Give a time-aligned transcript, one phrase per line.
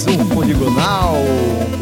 [0.00, 1.14] mais um Poligonal,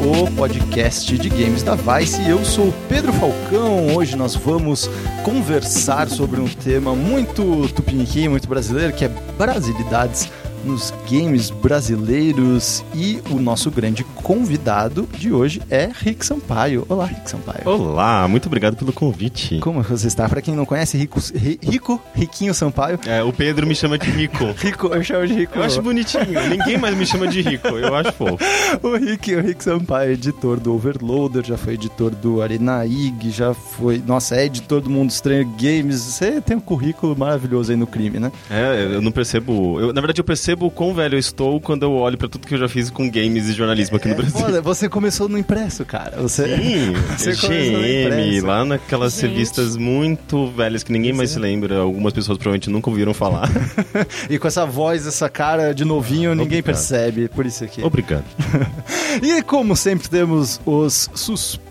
[0.00, 2.28] o podcast de games da Vice.
[2.28, 3.94] Eu sou o Pedro Falcão.
[3.94, 4.90] Hoje nós vamos
[5.22, 10.30] conversar sobre um tema muito tupiniquim, muito brasileiro, que é brasilidades
[10.64, 16.84] nos games brasileiros e o nosso grande convidado de hoje é Rick Sampaio.
[16.88, 17.62] Olá, Rick Sampaio.
[17.64, 19.58] Olá, muito obrigado pelo convite.
[19.60, 20.28] Como você está?
[20.28, 21.20] Para quem não conhece, Rico,
[21.62, 22.98] Rico, Riquinho Sampaio.
[23.06, 24.44] É, o Pedro me chama de Rico.
[24.58, 25.58] Rico, eu chamo de Rico.
[25.58, 26.48] Eu acho bonitinho.
[26.50, 27.68] Ninguém mais me chama de Rico.
[27.68, 28.38] Eu acho fofo.
[28.82, 33.54] o Rick, o Rick Sampaio, editor do Overloader, já foi editor do Arena IG, já
[33.54, 36.00] foi, nossa, é editor do Mundo Estranho Games.
[36.00, 38.32] Você tem um currículo maravilhoso aí no crime, né?
[38.50, 39.80] É, eu não percebo.
[39.80, 42.26] Eu, na verdade, eu percebo percebo o quão velho eu estou quando eu olho para
[42.26, 44.40] tudo que eu já fiz com games e jornalismo aqui no é, Brasil.
[44.42, 46.16] Olha, você começou no impresso, cara.
[46.22, 49.30] Você, Sim, você GM, lá naquelas Gente.
[49.30, 51.80] revistas muito velhas que ninguém mais se lembra.
[51.80, 53.50] Algumas pessoas provavelmente nunca ouviram falar.
[54.30, 57.28] e com essa voz, essa cara de novinho, ninguém percebe.
[57.28, 57.82] Por isso aqui.
[57.82, 58.24] Obrigado.
[59.22, 61.67] e como sempre, temos os suspeitos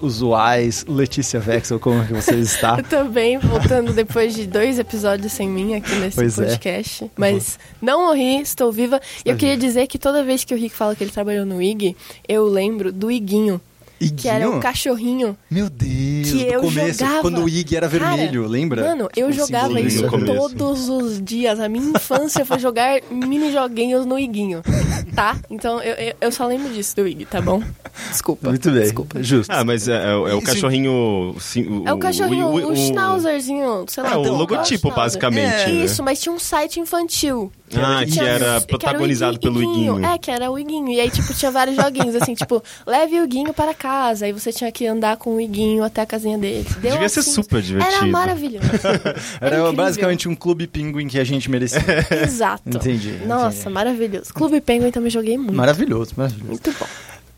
[0.00, 0.84] usuais.
[0.88, 2.76] Letícia Vexel, como é que você está?
[2.78, 6.44] eu também, voltando depois de dois episódios sem mim aqui nesse pois é.
[6.44, 7.04] podcast.
[7.04, 7.08] É.
[7.16, 9.00] Mas não morri, estou viva.
[9.24, 11.62] E eu queria dizer que toda vez que o Rick fala que ele trabalhou no
[11.62, 11.96] IG,
[12.28, 13.60] eu lembro do Iguinho.
[14.00, 14.16] Iguinho?
[14.16, 15.36] Que era um cachorrinho.
[15.50, 17.20] Meu Deus, que eu começo, jogava.
[17.20, 18.82] quando o Ig era vermelho, Cara, lembra?
[18.88, 20.04] Mano, eu tipo, jogava isso
[20.56, 21.58] todos os dias.
[21.58, 24.62] A minha infância foi jogar mini joguinhos no Iguinho.
[25.14, 25.36] Tá?
[25.50, 27.62] Então eu, eu só lembro disso do Ig, tá bom?
[28.10, 28.50] Desculpa.
[28.50, 28.82] Muito bem.
[28.82, 29.22] Desculpa.
[29.22, 29.50] Justo.
[29.50, 31.34] Ah, mas é, é, é o cachorrinho.
[31.40, 34.12] Sim, o, é o cachorrinho, o, o, o schnauzerzinho, sei lá.
[34.12, 35.52] É o logotipo, basicamente.
[35.52, 35.66] É.
[35.66, 35.84] Né?
[35.84, 37.52] Isso, mas tinha um site infantil.
[37.76, 40.04] Ah, que, era protagonizado pelo Iguinho.
[40.04, 40.88] É, que era o Iguinho.
[40.88, 44.26] E aí, tipo, tinha vários joguinhos, assim, tipo, leve o Iguinho para casa.
[44.26, 46.66] Aí você tinha que andar com o Iguinho até a casinha dele.
[46.80, 47.96] Deu Devia assim, ser super divertido.
[47.96, 48.66] Era maravilhoso.
[49.40, 51.80] era, era basicamente um Clube Penguin que a gente merecia.
[52.22, 52.62] Exato.
[52.66, 53.20] Entendi.
[53.26, 53.74] Nossa, entendi.
[53.74, 54.32] maravilhoso.
[54.32, 55.54] Clube Penguin também joguei muito.
[55.54, 56.48] Maravilhoso, maravilhoso.
[56.48, 56.86] Muito bom.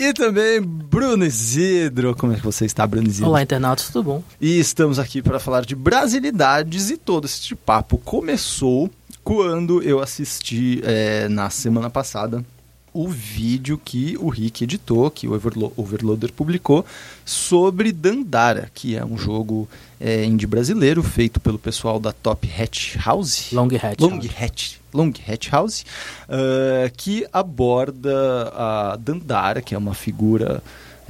[0.00, 2.16] E também Bruno Isidro.
[2.16, 3.28] Como é que você está, Bruno Isidro?
[3.28, 4.22] Olá, internautas, tudo bom?
[4.40, 8.90] E estamos aqui para falar de brasilidades e todo esse papo começou
[9.22, 12.44] quando eu assisti é, na semana passada
[12.92, 16.84] o vídeo que o Rick editou, que o Overlo Overloader publicou,
[17.24, 19.68] sobre Dandara, que é um jogo
[20.00, 23.52] é, indie brasileiro feito pelo pessoal da Top Hatch House.
[23.52, 24.30] Long Hatch Long House.
[24.40, 25.84] Hatch, Long Hatch House,
[26.28, 30.62] uh, que aborda a Dandara, que é uma figura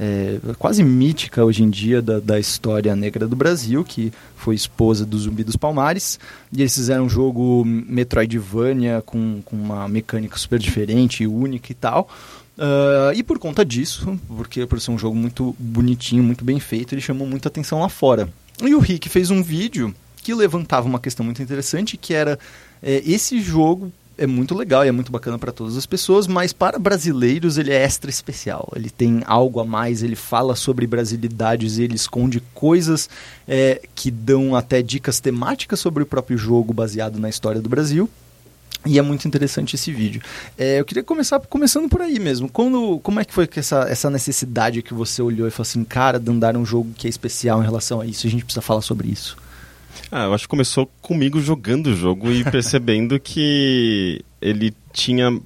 [0.03, 5.05] é, quase mítica hoje em dia da, da, história negra do Brasil, que foi esposa
[5.05, 6.19] do Zumbi dos Palmares.
[6.51, 12.09] E eles fizeram um jogo Metroidvania com, com uma mecânica super diferente, única e tal.
[12.57, 16.95] Uh, e por conta disso, porque por ser um jogo muito bonitinho, muito bem feito,
[16.95, 18.27] ele chamou muita atenção lá fora.
[18.59, 22.39] E o Rick fez um vídeo que levantava uma questão muito interessante, que era
[22.81, 26.53] é, esse jogo é muito legal e é muito bacana para todas as pessoas, mas
[26.53, 28.71] para brasileiros ele é extra especial.
[28.75, 33.09] Ele tem algo a mais, ele fala sobre brasilidades, ele esconde coisas
[33.47, 38.07] é, que dão até dicas temáticas sobre o próprio jogo baseado na história do Brasil.
[38.85, 40.21] E é muito interessante esse vídeo.
[40.55, 42.47] É, eu queria começar começando por aí mesmo.
[42.47, 45.83] Quando, como é que foi que essa, essa necessidade que você olhou e falou assim,
[45.83, 48.61] cara, de andar um jogo que é especial em relação a isso, a gente precisa
[48.61, 49.35] falar sobre isso?
[50.11, 55.39] Ah, eu acho que começou comigo jogando o jogo e percebendo que ele tinha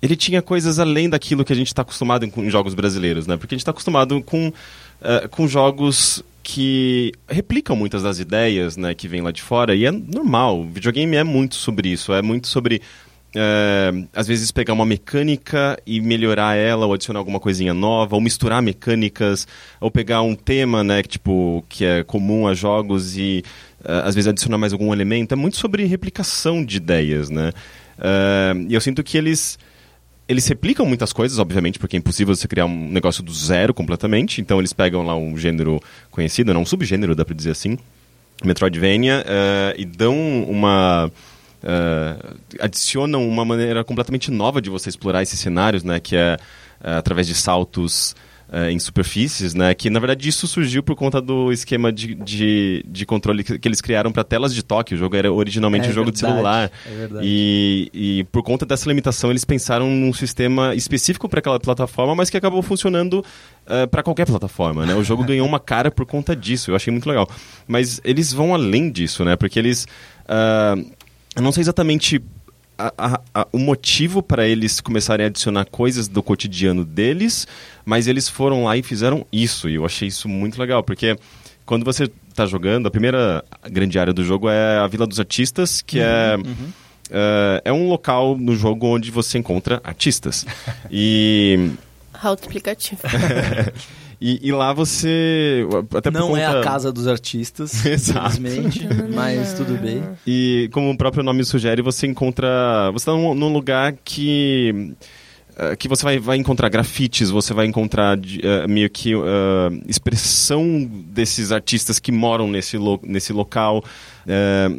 [0.00, 3.36] ele tinha coisas além daquilo que a gente está acostumado em, em, jogos brasileiros, né?
[3.36, 8.94] Porque a gente está acostumado com, uh, com jogos que replicam muitas das ideias né,
[8.94, 10.60] que vêm lá de fora, e é normal.
[10.60, 12.82] O videogame é muito sobre isso, é muito sobre
[13.34, 18.20] é, às vezes pegar uma mecânica e melhorar ela, ou adicionar alguma coisinha nova, ou
[18.20, 19.46] misturar mecânicas,
[19.80, 23.42] ou pegar um tema, né, que, tipo, que é comum a jogos e
[23.80, 25.32] uh, às vezes adicionar mais algum elemento.
[25.32, 27.52] É muito sobre replicação de ideias, né?
[27.98, 29.58] Uh, e eu sinto que eles
[30.28, 34.40] eles replicam muitas coisas, obviamente, porque é impossível você criar um negócio do zero completamente.
[34.40, 37.76] Então eles pegam lá um gênero conhecido, não um subgênero, dá pra dizer assim,
[38.44, 41.10] Metroidvania, uh, e dão uma
[41.62, 46.00] uh, adicionam uma maneira completamente nova de você explorar esses cenários, né?
[46.00, 46.36] Que é
[46.80, 48.14] uh, através de saltos
[48.48, 49.74] uh, em superfícies, né?
[49.74, 53.68] Que na verdade isso surgiu por conta do esquema de, de, de controle que, que,
[53.68, 54.94] eles criaram para telas de toque.
[54.94, 56.70] O jogo era originalmente é, um jogo verdade, de celular.
[56.86, 57.26] É verdade.
[57.26, 62.28] E, e por conta dessa limitação eles pensaram num sistema específico para aquela plataforma, mas
[62.28, 63.24] que acabou funcionando
[63.64, 64.92] Uh, para qualquer plataforma, né?
[64.92, 67.30] O jogo ganhou uma cara por conta disso, eu achei muito legal.
[67.68, 69.36] Mas eles vão além disso, né?
[69.36, 69.86] Porque eles
[70.24, 70.84] uh,
[71.36, 72.22] eu não sei exatamente
[72.78, 77.46] a, a, a, o motivo para eles começarem a adicionar coisas do cotidiano deles,
[77.84, 79.68] mas eles foram lá e fizeram isso.
[79.68, 81.16] E eu achei isso muito legal, porque
[81.64, 85.80] quando você está jogando, a primeira grande área do jogo é a Vila dos Artistas,
[85.80, 86.36] que uhum, é.
[86.36, 86.72] Uhum.
[87.10, 90.44] uh, é um local no jogo onde você encontra artistas.
[90.90, 91.70] e.
[92.22, 93.00] Autoexplicativo.
[94.24, 95.66] E, e, lá você.
[95.96, 96.40] Até não conta...
[96.40, 100.00] é a casa dos artistas, simplesmente, mas tudo bem.
[100.24, 102.88] E como o próprio nome sugere, você encontra.
[102.92, 104.94] Você está num, num lugar que
[105.56, 109.22] eh, que você vai, vai encontrar grafites, você vai encontrar uh, meio que uh,
[109.88, 113.82] expressão desses artistas que moram nesse, lo nesse local.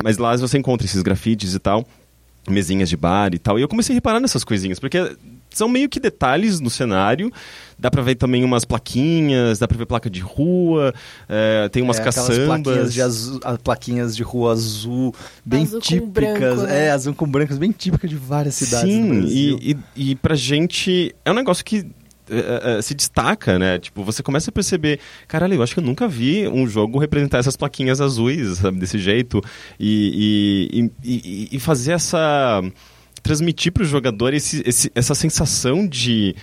[0.02, 1.86] Mas lá você encontra esses grafites e tal,
[2.50, 3.60] mesinhas de bar e tal.
[3.60, 4.98] E eu comecei a reparar nessas coisinhas, porque
[5.58, 7.32] são meio que detalhes no cenário.
[7.78, 10.94] Dá pra ver também umas plaquinhas, dá pra ver placa de rua,
[11.28, 12.46] é, tem umas é, caçambas.
[12.46, 15.14] Plaquinhas de, azul, plaquinhas de rua azul,
[15.44, 16.10] bem azul típicas.
[16.10, 16.86] Branco, né?
[16.86, 18.90] É, azul com brancos, bem típica de várias cidades.
[18.90, 21.86] Sim, e, e, e pra gente é um negócio que
[22.30, 23.78] Uh, uh, se destaca, né?
[23.78, 24.98] Tipo, você começa a perceber,
[25.28, 28.98] caralho, eu acho que eu nunca vi um jogo representar essas plaquinhas azuis, sabe, desse
[28.98, 29.42] jeito,
[29.78, 32.62] e, e, e, e fazer essa
[33.24, 36.36] transmitir para o jogador esse, esse, essa sensação de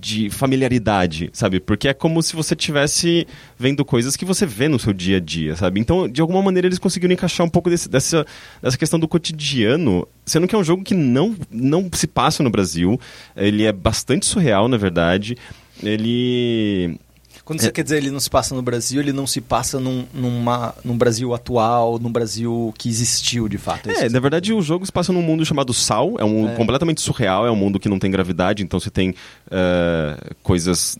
[0.00, 1.60] de familiaridade, sabe?
[1.60, 3.26] Porque é como se você estivesse
[3.58, 5.80] vendo coisas que você vê no seu dia a dia, sabe?
[5.80, 8.26] Então, de alguma maneira, eles conseguiram encaixar um pouco desse, dessa,
[8.60, 12.50] dessa questão do cotidiano, sendo que é um jogo que não, não se passa no
[12.50, 13.00] Brasil.
[13.36, 15.36] Ele é bastante surreal, na verdade.
[15.82, 16.98] Ele
[17.44, 17.70] quando você é.
[17.70, 20.96] quer dizer ele não se passa no Brasil, ele não se passa num, numa, num
[20.96, 23.90] Brasil atual, num Brasil que existiu de fato.
[23.90, 26.54] É, na verdade o jogo se passa num mundo chamado Sal, é um mundo é.
[26.54, 30.98] completamente surreal, é um mundo que não tem gravidade, então você tem uh, coisas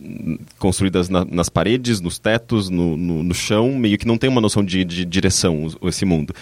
[0.59, 4.41] construídas na, nas paredes, nos tetos, no, no, no, chão, meio que não tem uma
[4.41, 6.33] noção de, de direção esse mundo.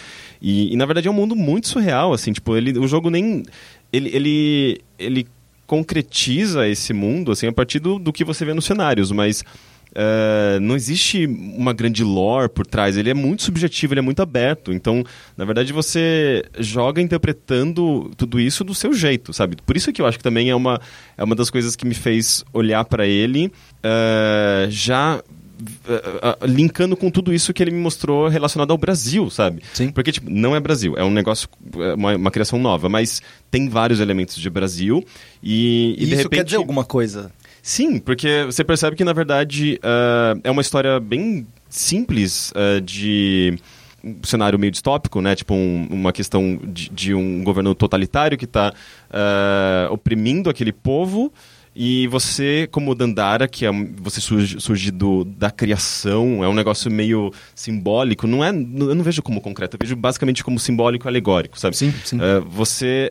[0.42, 3.44] E, e, na verdade é um mundo muito surreal, assim, tipo, ele, o jogo nem...
[3.92, 5.28] ele, ele, ele
[5.66, 9.44] concretiza esse mundo assim a partir do, do que você vê nos cenários, mas
[9.94, 14.22] Uh, não existe uma grande lore por trás, ele é muito subjetivo, ele é muito
[14.22, 14.74] aberto.
[14.74, 15.04] Então,
[15.38, 19.56] na verdade, você joga interpretando tudo isso do seu jeito, sabe?
[19.64, 20.82] Por isso que eu acho que também é uma,
[21.16, 23.52] é uma das coisas que me fez olhar para ele
[23.84, 29.62] uh, já uh, linkando com tudo isso que ele me mostrou relacionado ao Brasil, sabe?
[29.74, 29.92] Sim.
[29.92, 31.48] Porque, tipo, não é Brasil, é um negócio,
[31.96, 35.06] uma, uma criação nova, mas tem vários elementos de Brasil
[35.42, 36.40] e, e, e de isso repente...
[36.40, 37.32] quer dizer alguma coisa?
[37.66, 43.58] Sim, porque você percebe que, na verdade, uh, é uma história bem simples uh, de
[44.04, 45.34] um cenário meio distópico, né?
[45.34, 48.74] Tipo, um, uma questão de, de, um governo totalitário que está
[49.10, 51.32] uh, oprimindo aquele povo.
[51.74, 56.92] E você, como Dandara, que é, você surge, surge do, da criação, é um negócio
[56.92, 61.10] meio simbólico, não é, eu não vejo como concreto, eu vejo basicamente como simbólico e
[61.10, 61.76] alegórico, sabe?
[61.76, 62.20] Sim, sim.
[62.46, 63.10] Você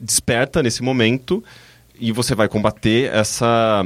[0.00, 1.42] desperta nesse momento
[1.98, 3.84] e você vai combater essa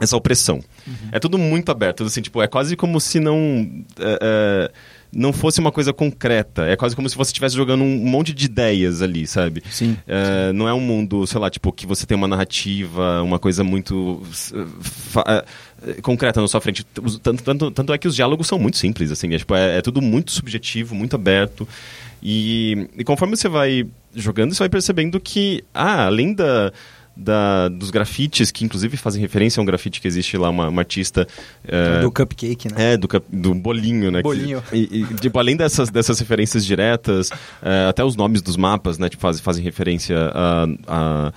[0.00, 0.56] essa opressão.
[0.86, 0.94] Uhum.
[1.12, 4.70] É tudo muito aberto, assim, tipo, é quase como se não é, é,
[5.12, 6.66] não fosse uma coisa concreta.
[6.66, 9.62] É quase como se você estivesse jogando um monte de ideias ali, sabe?
[9.70, 10.56] Sim, é, sim.
[10.56, 14.22] Não é um mundo, sei lá, tipo, que você tem uma narrativa, uma coisa muito
[15.26, 16.84] é, concreta na sua frente.
[17.22, 19.82] Tanto, tanto, tanto é que os diálogos são muito simples, assim, é, tipo, é, é
[19.82, 21.68] tudo muito subjetivo, muito aberto.
[22.22, 26.72] E, e conforme você vai jogando, você vai percebendo que, ah, além da
[27.16, 30.80] da, dos grafites, que inclusive fazem referência a um grafite que existe lá, uma, uma
[30.82, 31.26] artista.
[31.66, 32.94] É, do cupcake, né?
[32.94, 34.22] É, do, do bolinho, né?
[34.22, 34.62] Bolinho.
[34.62, 37.30] Que, e, e, tipo, além dessas, dessas referências diretas,
[37.62, 39.08] é, até os nomes dos mapas, né?
[39.08, 41.32] Tipo, faz, fazem referência a, a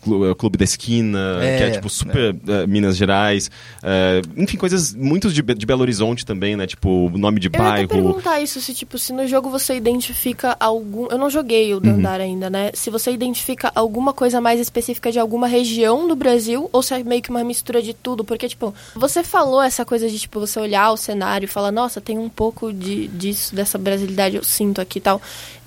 [0.00, 2.64] Clube da Esquina, é, que é tipo super é.
[2.64, 3.50] uh, Minas Gerais.
[3.82, 6.66] Uh, enfim, coisas muito de, de, Belo Horizonte também, né?
[6.66, 7.76] Tipo, nome de eu bairro.
[7.76, 11.06] Eu ia perguntar isso, se tipo, se no jogo você identifica algum...
[11.06, 12.30] Eu não joguei o Dandara uhum.
[12.30, 12.70] ainda, né?
[12.74, 17.04] Se você identifica alguma coisa mais específica de alguma região do Brasil, ou se é
[17.04, 18.24] meio que uma mistura de tudo.
[18.24, 22.00] Porque, tipo, você falou essa coisa de, tipo, você olhar o cenário e falar, nossa,
[22.00, 25.20] tem um pouco de, disso, dessa brasilidade eu sinto aqui e tal.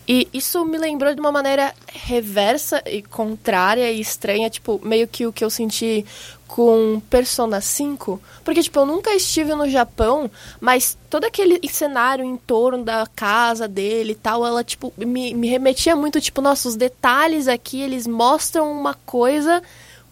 [0.07, 5.25] E isso me lembrou de uma maneira reversa e contrária e estranha, tipo, meio que
[5.25, 6.05] o que eu senti
[6.45, 8.21] com Persona 5.
[8.43, 10.29] Porque, tipo, eu nunca estive no Japão,
[10.59, 15.47] mas todo aquele cenário em torno da casa dele e tal, ela, tipo, me, me
[15.47, 19.63] remetia muito, tipo, nossa, os detalhes aqui, eles mostram uma coisa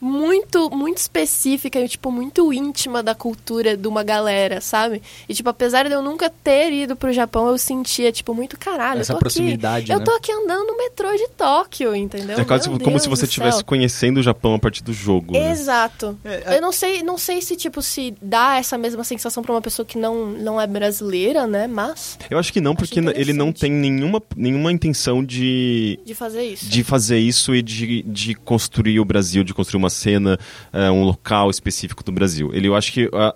[0.01, 4.99] muito, muito específica e, tipo, muito íntima da cultura de uma galera, sabe?
[5.29, 9.01] E, tipo, apesar de eu nunca ter ido pro Japão, eu sentia, tipo, muito caralho.
[9.01, 10.01] Essa proximidade, aqui, né?
[10.01, 12.39] Eu tô aqui andando no metrô de Tóquio, entendeu?
[12.39, 15.33] É quase Meu como Deus se você estivesse conhecendo o Japão a partir do jogo.
[15.33, 15.51] Né?
[15.51, 16.17] Exato.
[16.23, 16.41] Né?
[16.45, 19.61] É, Eu não sei, não sei se, tipo, se dá essa mesma sensação pra uma
[19.61, 21.67] pessoa que não, não é brasileira, né?
[21.67, 22.17] Mas.
[22.27, 25.99] Eu acho que não, porque ele não tem nenhuma, nenhuma intenção de.
[26.03, 26.65] De fazer isso.
[26.65, 30.39] De fazer isso e de, de construir o Brasil, de construir uma cena,
[30.73, 32.49] uh, um local específico do Brasil.
[32.53, 33.33] Ele, eu acho que uh,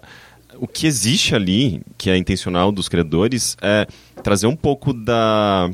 [0.57, 3.85] o que existe ali, que é intencional dos criadores, é
[4.23, 5.69] trazer um pouco da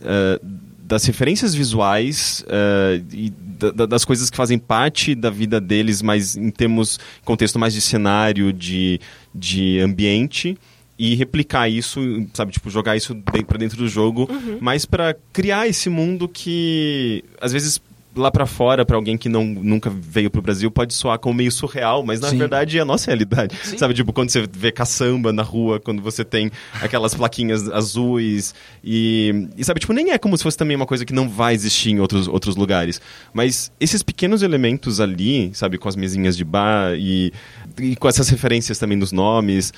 [0.00, 6.00] uh, das referências visuais uh, e da, das coisas que fazem parte da vida deles,
[6.00, 9.00] mas em termos, contexto mais de cenário, de,
[9.34, 10.56] de ambiente
[10.96, 12.00] e replicar isso,
[12.32, 14.58] sabe, tipo, jogar isso para dentro do jogo, uhum.
[14.60, 17.80] mas para criar esse mundo que às vezes
[18.16, 21.52] lá para fora, para alguém que não, nunca veio pro Brasil, pode soar como meio
[21.52, 22.38] surreal, mas na Sim.
[22.38, 23.56] verdade é a nossa realidade.
[23.62, 23.78] Sim.
[23.78, 29.48] Sabe, tipo, quando você vê caçamba na rua, quando você tem aquelas plaquinhas azuis e,
[29.56, 31.90] e sabe, tipo, nem é como se fosse também uma coisa que não vai existir
[31.90, 33.00] em outros, outros lugares.
[33.32, 37.32] Mas esses pequenos elementos ali, sabe, com as mesinhas de bar e,
[37.78, 39.72] e com essas referências também dos nomes,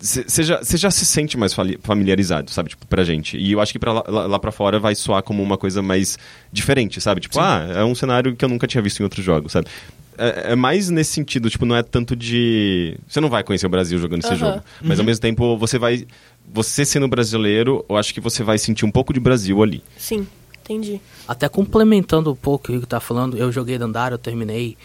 [0.00, 3.36] você já, já se sente mais familiarizado, sabe, tipo, pra gente.
[3.36, 6.18] E eu acho que pra lá, lá pra fora vai soar como uma coisa mais
[6.50, 7.20] diferente, sabe?
[7.20, 7.40] Tipo, Sim.
[7.42, 9.68] ah, é um cenário que eu nunca tinha visto em outros jogos, sabe?
[10.16, 12.98] É, é, mais nesse sentido, tipo, não é tanto de...
[13.06, 14.62] Você não vai conhecer o Brasil jogando esse jogo.
[14.80, 15.02] Mas uhum.
[15.02, 16.06] ao mesmo tempo, você vai...
[16.52, 19.82] Você sendo brasileiro, eu acho que você vai sentir um pouco de Brasil ali.
[19.96, 20.26] Sim,
[20.60, 21.00] entendi.
[21.28, 24.76] Até complementando um pouco o que o Rico tá falando, eu joguei Dandara, eu terminei.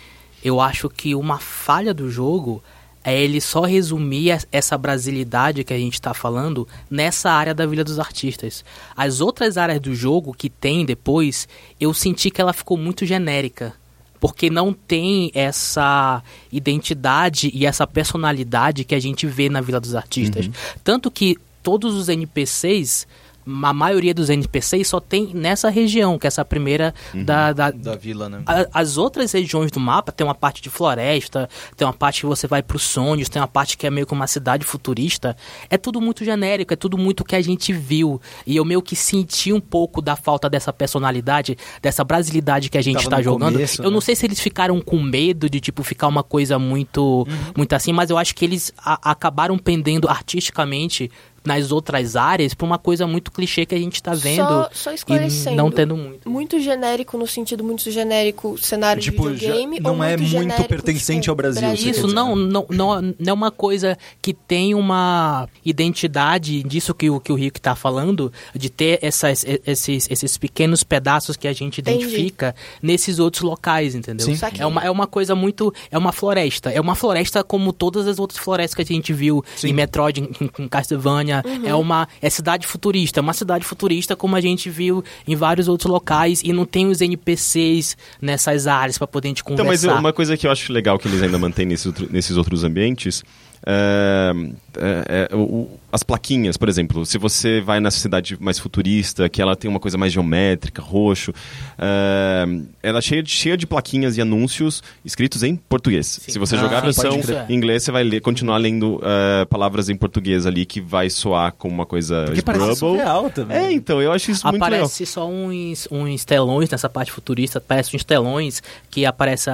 [0.44, 2.62] Eu acho que uma falha do jogo
[3.06, 7.84] é ele só resumir essa brasilidade que a gente está falando nessa área da Vila
[7.84, 8.66] dos Artistas.
[8.98, 11.48] As outras áreas do jogo que tem depois,
[11.80, 13.74] eu senti que ela ficou muito genérica.
[14.20, 19.94] Porque não tem essa identidade e essa personalidade que a gente vê na Vila dos
[19.94, 20.48] Artistas.
[20.48, 20.54] Uhum.
[20.84, 23.06] Tanto que todos os NPCs
[23.46, 27.72] a maioria dos NPCs só tem nessa região, que é essa primeira uhum, da, da,
[27.72, 28.42] da, vila, né?
[28.46, 31.48] A, as outras regiões do mapa tem uma parte de floresta,
[31.78, 34.08] tem uma parte que você vai para os sonhos, tem uma parte que é meio
[34.08, 35.38] que uma cidade futurista.
[35.70, 38.20] É tudo muito genérico, é tudo muito que a gente viu.
[38.48, 42.82] E eu meio que senti um pouco da falta dessa personalidade, dessa brasilidade que a
[42.82, 43.54] gente está jogando.
[43.54, 43.94] Começo, eu né?
[43.94, 47.54] não sei se eles ficaram com medo de tipo ficar uma coisa muito, uhum.
[47.56, 51.12] muito assim, mas eu acho que eles a, acabaram pendendo artisticamente
[51.46, 55.16] nas outras áreas para uma coisa muito clichê que a gente está vendo só, só
[55.16, 56.30] e não tendo muito.
[56.30, 61.22] Muito genérico no sentido muito genérico cenário tipo, de videogame não é muito, muito pertencente
[61.22, 61.74] tipo, ao Brasil.
[61.74, 67.20] Isso não, não, não, não é uma coisa que tem uma identidade disso que o
[67.20, 71.82] que o Rick está falando, de ter essas, esses, esses pequenos pedaços que a gente
[71.82, 72.04] Entendi.
[72.04, 74.26] identifica nesses outros locais, entendeu?
[74.26, 74.38] Sim.
[74.60, 75.74] É uma, é uma coisa muito.
[75.92, 76.72] É uma floresta.
[76.72, 79.70] É uma floresta como todas as outras florestas que a gente viu Sim.
[79.70, 81.68] em Metroid, em, em Castlevania uhum.
[81.68, 85.68] é uma é cidade futurista, é uma cidade futurista como a gente viu em vários
[85.68, 89.74] outros locais e não tem os NPCs nessas áreas para poder a gente conversar.
[89.74, 93.24] Então, mas uma coisa que eu acho legal que eles ainda mantêm nesses outros ambientes
[93.68, 94.32] é,
[94.78, 99.42] é, é, o, as plaquinhas, por exemplo, se você vai na cidade mais futurista, que
[99.42, 101.34] ela tem uma coisa mais geométrica, roxo,
[101.80, 102.46] é,
[102.84, 106.06] ela é cheia de, cheia de plaquinhas e anúncios escritos em português.
[106.06, 106.32] Sim.
[106.34, 107.20] Se você ah, jogar a versão
[107.50, 111.54] em inglês, você vai ler, continuar lendo uh, palavras em português ali que vai soar
[111.54, 113.58] como uma coisa Porque parece surreal também.
[113.58, 114.86] É, então, eu acho isso aparece muito legal.
[114.86, 119.50] Aparece só uns, uns telões nessa parte futurista, parece uns telões que aparece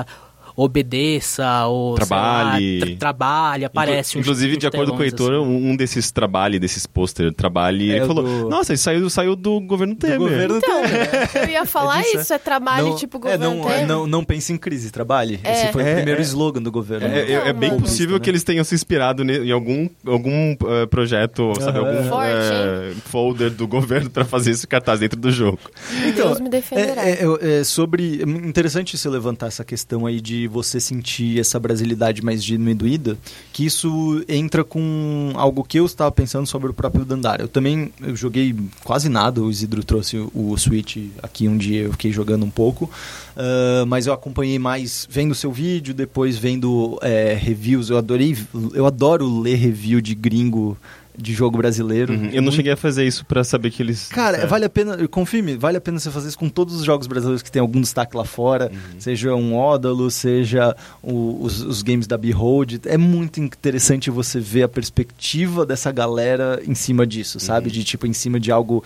[0.56, 5.44] obedeça ou trabalhe, lá, tra trabalhe, aparece Inclu Inclusive, de acordo com o Heitor, assim.
[5.44, 8.50] um desses trabalhe, desses pôster, trabalhe, é ele falou: do...
[8.50, 10.18] Nossa, ele saiu, saiu do governo Temer.
[10.18, 11.30] Do governo então, Temer.
[11.36, 13.88] Eu ia falar é isso, é trabalhe não, tipo governo é, não, Temer.
[13.88, 15.40] Não, não pense em crise, trabalhe.
[15.44, 15.52] É.
[15.52, 16.24] Esse foi o primeiro é.
[16.24, 17.08] slogan do governo.
[17.08, 21.80] É, é bem possível que eles tenham se inspirado em algum, algum uh, projeto, sabe,
[21.80, 25.60] algum uh, folder do governo para fazer esse cartaz dentro do jogo.
[26.08, 27.02] Então, Deus me defenderá.
[27.06, 28.22] É, sobre.
[28.22, 33.18] Interessante você levantar essa questão aí de você sentir essa brasilidade mais diminuída,
[33.52, 37.44] que isso entra com algo que eu estava pensando sobre o próprio Dandara.
[37.44, 41.92] Eu também eu joguei quase nada, o Isidro trouxe o Switch aqui um dia, eu
[41.92, 47.34] fiquei jogando um pouco, uh, mas eu acompanhei mais vendo seu vídeo, depois vendo é,
[47.34, 48.38] reviews, eu adorei,
[48.74, 50.78] eu adoro ler review de gringo
[51.18, 52.14] de jogo brasileiro.
[52.14, 52.30] Uhum.
[52.32, 54.08] Eu não cheguei a fazer isso para saber que eles.
[54.08, 54.46] Cara, é.
[54.46, 57.42] vale a pena, confirme, vale a pena você fazer isso com todos os jogos brasileiros
[57.42, 59.00] que tem algum destaque lá fora, uhum.
[59.00, 62.80] seja um Ódalo, seja o, os, os, games da Behold.
[62.86, 67.68] É muito interessante você ver a perspectiva dessa galera em cima disso, sabe?
[67.68, 67.74] Uhum.
[67.74, 68.84] De tipo, em cima de algo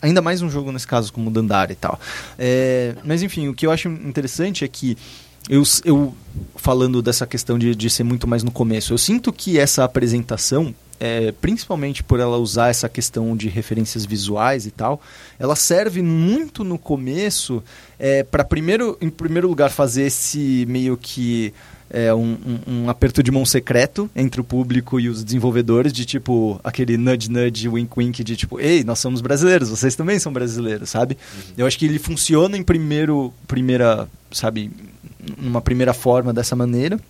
[0.00, 1.98] ainda mais um jogo nesse caso como o Dandara e tal.
[2.38, 4.96] É, mas enfim, o que eu acho interessante é que
[5.48, 6.14] eu, eu
[6.56, 10.74] falando dessa questão de, de ser muito mais no começo, eu sinto que essa apresentação
[11.00, 15.00] é, principalmente por ela usar essa questão de referências visuais e tal,
[15.38, 17.62] ela serve muito no começo
[17.98, 21.52] é, para primeiro, em primeiro lugar, fazer esse meio que
[21.90, 22.36] é, um,
[22.66, 26.96] um, um, aperto de mão secreto entre o público e os desenvolvedores, de tipo aquele
[26.96, 31.16] nudge nudge, wink wink, de tipo, ei, nós somos brasileiros, vocês também são brasileiros, sabe?
[31.16, 31.54] Uhum.
[31.58, 34.70] Eu acho que ele funciona em primeiro, primeira, sabe,
[35.38, 37.00] numa primeira forma dessa maneira.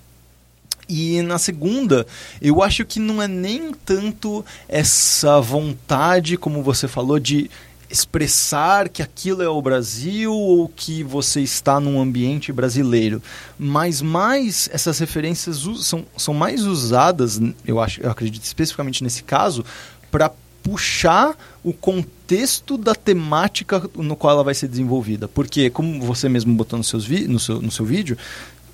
[0.88, 2.06] E na segunda,
[2.40, 7.50] eu acho que não é nem tanto essa vontade, como você falou, de
[7.90, 13.22] expressar que aquilo é o Brasil ou que você está num ambiente brasileiro.
[13.58, 19.64] Mas mais essas referências são, são mais usadas, eu acho, eu acredito especificamente nesse caso,
[20.10, 20.30] para
[20.62, 25.26] puxar o contexto da temática no qual ela vai ser desenvolvida.
[25.26, 28.18] Porque, como você mesmo botou no, seus no, seu, no seu vídeo,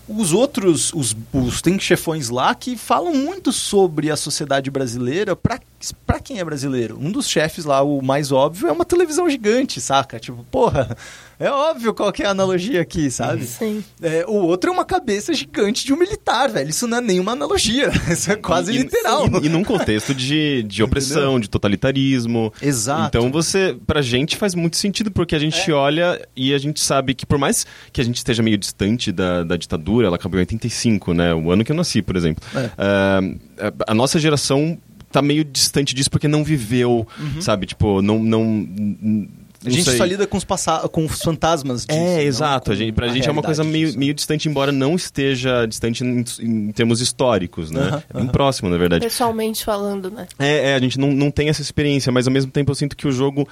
[0.08, 6.20] os outros, os, os tem chefões lá que falam muito sobre a sociedade brasileira para
[6.20, 6.98] quem é brasileiro.
[7.00, 10.18] Um dos chefes lá, o mais óbvio, é uma televisão gigante, saca?
[10.20, 10.96] Tipo, porra,
[11.38, 13.44] é óbvio qual que é a analogia aqui, sabe?
[13.44, 13.82] Sim.
[14.00, 16.70] É, o outro é uma cabeça gigante de um militar, velho.
[16.70, 17.90] Isso não é nenhuma analogia.
[18.10, 19.26] Isso é quase e, literal.
[19.42, 22.52] E, e, num contexto de, de opressão, de totalitarismo.
[22.60, 23.08] Exato.
[23.08, 25.74] Então você, pra gente faz muito sentido, porque a gente é.
[25.74, 29.42] olha e a gente sabe que por mais que a gente esteja meio distante da,
[29.42, 31.34] da ditadura, ela acabou em 85, né?
[31.34, 32.44] O ano que eu nasci, por exemplo.
[32.54, 33.20] É.
[33.20, 34.78] Uh, a nossa geração
[35.10, 37.40] tá meio distante disso porque não viveu, uhum.
[37.40, 37.66] sabe?
[37.66, 39.28] Tipo, não, não
[39.66, 39.96] a gente sei.
[39.96, 40.44] só lida com os,
[40.90, 42.72] com os fantasmas disso, É, exato.
[42.72, 46.04] A gente, pra a gente é uma coisa meio, meio distante, embora não esteja distante
[46.04, 47.80] em, em termos históricos, né?
[47.80, 48.32] Uh -huh, é bem uh -huh.
[48.32, 49.04] próximo, na verdade.
[49.04, 50.26] Pessoalmente falando, né?
[50.38, 52.96] É, é, a gente não, não tem essa experiência, mas ao mesmo tempo eu sinto
[52.96, 53.48] que o jogo,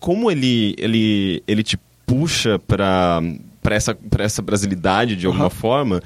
[0.00, 3.22] como ele, ele, ele te puxa pra,
[3.62, 5.54] pra, essa, pra essa brasilidade de alguma uh -huh.
[5.54, 6.02] forma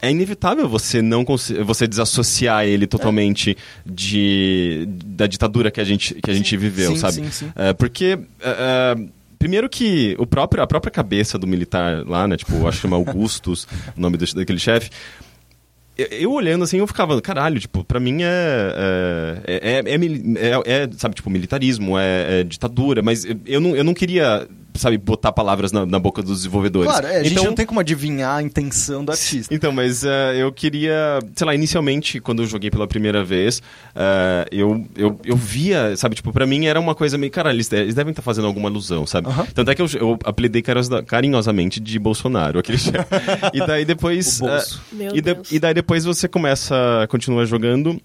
[0.00, 1.24] é inevitável você não
[1.64, 3.54] você desassociar ele totalmente é.
[3.86, 7.14] de da ditadura que a gente que a gente viveu, sim, sabe?
[7.14, 7.52] Sim, sim.
[7.54, 8.96] É, porque é, é,
[9.38, 12.36] primeiro que o próprio a própria cabeça do militar lá, né?
[12.36, 14.90] Tipo, acho que chama Augustus, o nome daquele chefe
[15.98, 19.42] eu olhando assim, eu ficava, caralho, tipo, pra mim é.
[19.44, 24.46] É, é, é, é sabe, tipo, militarismo, é, ditadura, mas eu não, eu não queria
[24.78, 26.90] sabe, botar palavras na, na boca dos desenvolvedores.
[26.90, 29.54] Claro, é, a gente então, não tem como adivinhar a intenção do artista.
[29.54, 34.46] Então, mas uh, eu queria, sei lá, inicialmente, quando eu joguei pela primeira vez, uh,
[34.50, 37.94] eu, eu, eu via, sabe, tipo, pra mim era uma coisa meio, cara, eles, eles
[37.94, 39.28] devem estar tá fazendo alguma alusão, sabe?
[39.28, 39.46] Uh -huh.
[39.52, 40.62] Tanto é que eu, eu apelidei
[41.06, 42.98] carinhosamente de Bolsonaro, aquele chefe.
[43.52, 44.40] e daí depois...
[44.40, 44.80] Uh,
[45.14, 48.00] e, de, e daí depois você começa, continua jogando...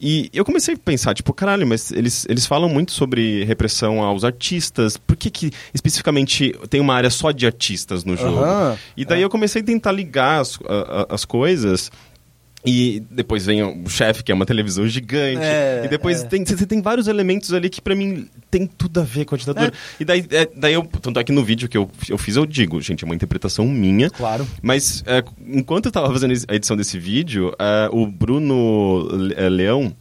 [0.00, 4.24] E eu comecei a pensar, tipo, caralho, mas eles, eles falam muito sobre repressão aos
[4.24, 4.96] artistas.
[4.96, 8.38] Por que, que especificamente tem uma área só de artistas no jogo?
[8.40, 9.24] Uhum, e daí é.
[9.24, 11.90] eu comecei a tentar ligar as, a, as coisas.
[12.64, 15.42] E depois vem o chefe, que é uma televisão gigante.
[15.42, 16.26] É, e depois é.
[16.26, 19.38] tem, você tem vários elementos ali que para mim tem tudo a ver com a
[19.38, 19.68] ditadura.
[19.68, 19.72] É.
[20.00, 22.44] E daí, é, daí eu, tanto é que no vídeo que eu, eu fiz, eu
[22.44, 24.10] digo, gente, é uma interpretação minha.
[24.10, 24.46] Claro.
[24.60, 29.08] Mas é, enquanto eu tava fazendo a edição desse vídeo, é, o Bruno
[29.50, 29.94] Leão,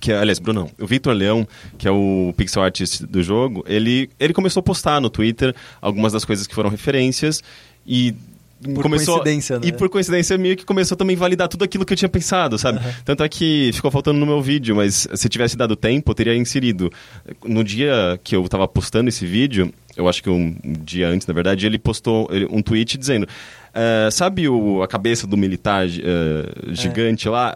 [0.00, 1.46] que é, aliás, Bruno, o Victor Leão,
[1.78, 6.12] que é o pixel artist do jogo, ele, ele começou a postar no Twitter algumas
[6.12, 7.42] das coisas que foram referências
[7.86, 8.14] e
[8.74, 9.66] por começou, coincidência, né?
[9.66, 12.58] E por coincidência meio que começou também a validar tudo aquilo que eu tinha pensado,
[12.58, 12.78] sabe?
[12.78, 12.92] Uhum.
[13.04, 16.36] Tanto é que ficou faltando no meu vídeo, mas se tivesse dado tempo, eu teria
[16.36, 16.90] inserido.
[17.44, 21.34] No dia que eu tava postando esse vídeo, eu acho que um dia antes, na
[21.34, 23.26] verdade, ele postou um tweet dizendo:
[23.72, 27.30] Uh, sabe o, a cabeça do militar uh, gigante é.
[27.30, 27.54] lá?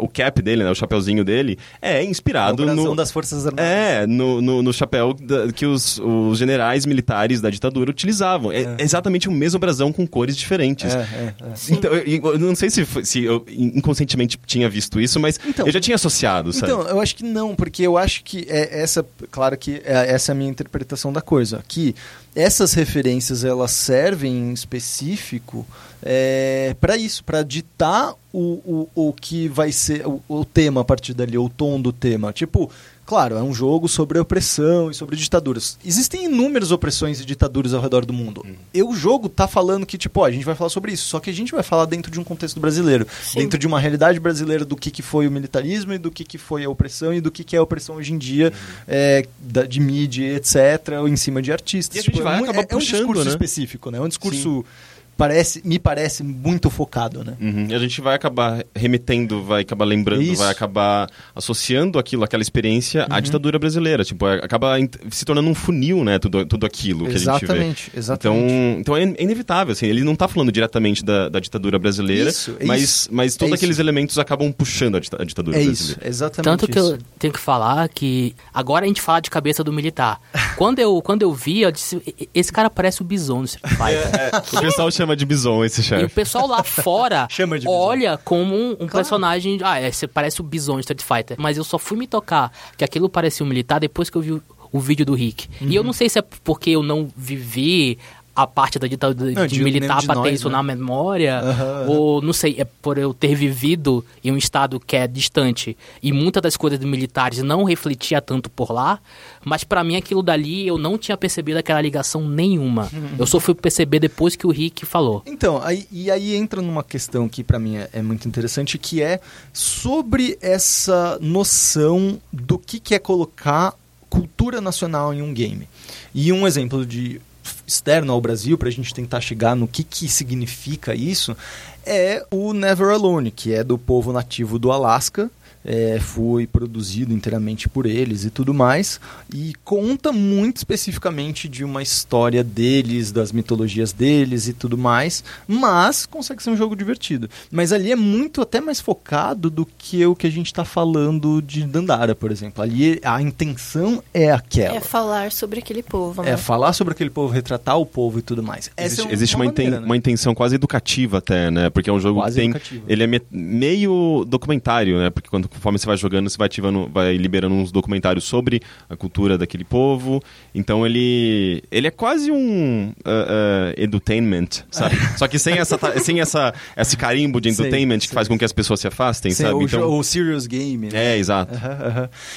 [0.00, 2.96] Uh, o cap dele, né, o chapéuzinho dele, é inspirado é no...
[2.96, 3.64] das Forças Armadas.
[3.64, 8.50] É, no, no, no chapéu da, que os, os generais militares da ditadura utilizavam.
[8.50, 10.92] É, é exatamente o mesmo brasão com cores diferentes.
[10.92, 11.34] É, é,
[11.70, 15.72] então, eu, eu, não sei se, se eu inconscientemente tinha visto isso, mas então, eu
[15.72, 16.72] já tinha associado, sabe?
[16.72, 20.34] Então, eu acho que não, porque eu acho que é essa, claro que essa é
[20.34, 21.94] a minha interpretação da coisa, que
[22.36, 25.66] essas referências elas servem em específico
[26.02, 30.84] é, para isso, para ditar o, o, o que vai ser o, o, tema a
[30.84, 32.34] partir dali, o tom do tema.
[32.34, 32.70] Tipo,
[33.06, 35.78] claro, é um jogo sobre opressão e sobre ditaduras.
[35.84, 38.42] Existem inúmeras opressões e ditaduras ao redor do mundo.
[38.44, 38.54] Hum.
[38.74, 41.20] E o jogo tá falando que, tipo, ó, a gente vai falar sobre isso, só
[41.20, 43.38] que a gente vai falar dentro de um contexto brasileiro, Sim.
[43.38, 46.36] dentro de uma realidade brasileira do que, que foi o militarismo e do que, que
[46.36, 48.82] foi a opressão e do que, que é a opressão hoje em dia, hum.
[48.88, 51.96] é, da, de mídia, etc., ou em cima de artistas.
[51.96, 53.30] E a gente tipo, vai é, acabar é, puxando, é um discurso né?
[53.30, 53.98] específico, né?
[53.98, 54.64] É um discurso...
[54.66, 57.34] Sim parece, me parece muito focado, né?
[57.40, 57.66] Uhum.
[57.70, 60.42] E a gente vai acabar remetendo, vai acabar lembrando, Isso.
[60.42, 63.16] vai acabar associando aquilo, aquela experiência uhum.
[63.16, 64.04] à ditadura brasileira.
[64.04, 64.76] Tipo, é, acaba
[65.10, 66.18] se tornando um funil, né?
[66.18, 67.98] Tudo, tudo aquilo que exatamente, a gente vê.
[67.98, 69.86] Exatamente, Então, então é inevitável, assim.
[69.86, 73.08] Ele não está falando diretamente da, da ditadura brasileira, isso, é mas, isso.
[73.10, 75.72] mas todos é aqueles elementos acabam puxando a, ditadura é brasileira.
[75.72, 79.64] Isso, exatamente Tanto que eu tenho que falar que agora a gente fala de cabeça
[79.64, 80.20] do militar.
[80.56, 82.00] quando, eu, quando eu vi, eu disse,
[82.34, 84.06] esse cara parece o Bison no Street Fighter.
[84.16, 86.02] É, o pessoal chama de Bison esse chefe.
[86.02, 87.28] E o pessoal lá fora
[87.66, 88.92] olha como um, um claro.
[88.92, 89.58] personagem.
[89.62, 91.36] Ah, é, você parece o Bison de Street Fighter.
[91.38, 94.32] Mas eu só fui me tocar que aquilo parecia um militar depois que eu vi
[94.32, 94.42] o,
[94.72, 95.48] o vídeo do Rick.
[95.60, 95.68] Uhum.
[95.68, 95.86] E eu uhum.
[95.86, 97.98] não sei se é porque eu não vivi
[98.36, 100.56] a parte da ditadura de, de militar para ter isso né?
[100.56, 104.94] na memória, uhum, ou não sei, é por eu ter vivido em um estado que
[104.94, 109.00] é distante e muitas das coisas dos militares não refletia tanto por lá,
[109.42, 112.90] mas para mim aquilo dali eu não tinha percebido aquela ligação nenhuma.
[112.92, 113.08] Uhum.
[113.18, 115.22] Eu só fui perceber depois que o Rick falou.
[115.24, 119.00] Então, aí, e aí entra numa questão que para mim é, é, muito interessante, que
[119.00, 119.18] é
[119.50, 123.74] sobre essa noção do que, que é colocar
[124.10, 125.68] cultura nacional em um game.
[126.14, 127.20] E um exemplo de
[127.66, 131.36] externo ao Brasil, para a gente tentar chegar no que, que significa isso,
[131.84, 135.30] é o Never Alone, que é do povo nativo do Alasca,
[135.66, 139.00] é, foi produzido inteiramente por eles e tudo mais,
[139.34, 146.06] e conta muito especificamente de uma história deles, das mitologias deles e tudo mais, mas
[146.06, 147.28] consegue ser um jogo divertido.
[147.50, 151.42] Mas ali é muito até mais focado do que o que a gente está falando
[151.42, 152.62] de Dandara, por exemplo.
[152.62, 154.76] Ali a intenção é aquela.
[154.76, 156.22] É falar sobre aquele povo.
[156.22, 156.30] Né?
[156.30, 158.70] É falar sobre aquele povo, retratar o povo e tudo mais.
[158.76, 159.86] Existe, é existe uma, uma, maneira, inten né?
[159.86, 161.70] uma, intenção quase educativa até, né?
[161.70, 162.50] Porque é um jogo quase que tem...
[162.50, 162.84] Educativa.
[162.86, 165.10] Ele é me meio documentário, né?
[165.10, 168.96] Porque quando conforme você vai jogando, você vai ativando, vai liberando uns documentários sobre a
[168.96, 170.22] cultura daquele povo.
[170.54, 174.96] Então ele ele é quase um uh, uh, edutainment, sabe?
[175.18, 178.52] Só que sem essa sem essa esse carimbo de entertainment que faz com que as
[178.52, 179.54] pessoas se afastem, sabe?
[179.54, 180.88] O, então o serious game.
[180.88, 181.14] Né?
[181.14, 181.54] É, exato.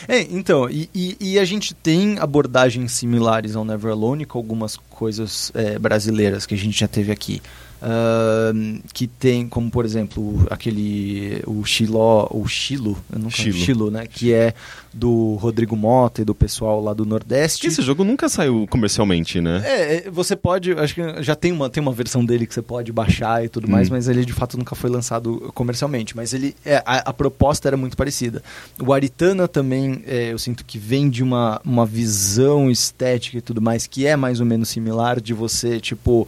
[0.07, 4.77] É, então e, e, e, a gente tem abordagens similares ao Never Alone com algumas
[4.77, 7.41] coisas é, brasileiras que a gente já teve aqui.
[7.81, 13.57] Uh, que tem como por exemplo aquele o Chiló o Chilo eu não Chilo.
[13.57, 14.05] Chilo né?
[14.05, 14.53] Que é
[14.93, 17.67] do Rodrigo Mota e do pessoal lá do Nordeste.
[17.67, 19.61] Esse jogo nunca saiu comercialmente né?
[19.63, 22.61] É, é você pode acho que já tem uma tem uma versão dele que você
[22.61, 23.71] pode baixar e tudo hum.
[23.71, 26.15] mais mas ele de fato nunca foi lançado comercialmente.
[26.15, 28.43] Mas ele é, a, a proposta era muito parecida.
[28.81, 33.61] O Aritana também é, eu sinto que vem de uma uma visão estética e tudo
[33.61, 36.27] mais que é mais ou menos similar de você tipo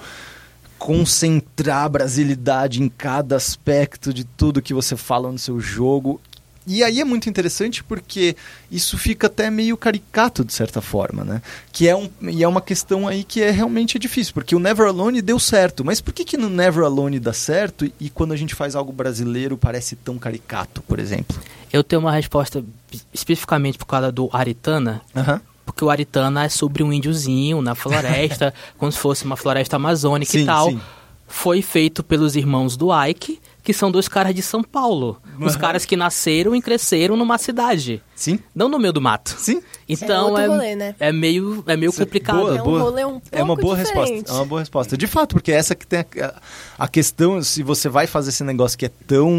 [0.82, 6.20] concentrar a brasilidade em cada aspecto de tudo que você fala no seu jogo.
[6.65, 8.36] E aí é muito interessante porque
[8.72, 11.41] isso fica até meio caricato de certa forma, né?
[11.72, 14.88] Que é um, e é uma questão aí que é realmente difícil, porque o Never
[14.88, 18.32] Alone deu certo, mas por que que no Never Alone dá certo e, e quando
[18.32, 21.39] a gente faz algo brasileiro parece tão caricato, por exemplo?
[21.72, 22.65] Eu tenho uma resposta
[23.13, 28.54] especificamente por causa do Aritana, uhum porque o Aritana é sobre um índiozinho na floresta,
[28.78, 30.69] como se fosse uma floresta amazônica sim, e tal.
[30.69, 30.82] Sim.
[31.28, 35.17] Foi feito pelos irmãos do Ike, que são dois caras de São Paulo.
[35.39, 35.45] Uhum.
[35.45, 38.02] Os caras que nasceram e cresceram numa cidade.
[38.15, 38.39] Sim.
[38.56, 39.36] Não no meio do mato.
[39.38, 39.62] Sim.
[39.88, 40.95] Então é, é, rolê, né?
[41.00, 42.39] é meio, é meio complicado.
[42.39, 44.10] Boa, é um rolê um pouco É uma boa diferente.
[44.10, 44.32] resposta.
[44.32, 44.97] É uma boa resposta.
[44.97, 46.34] De fato, porque essa que tem a,
[46.78, 49.32] a questão, se você vai fazer esse negócio que é tão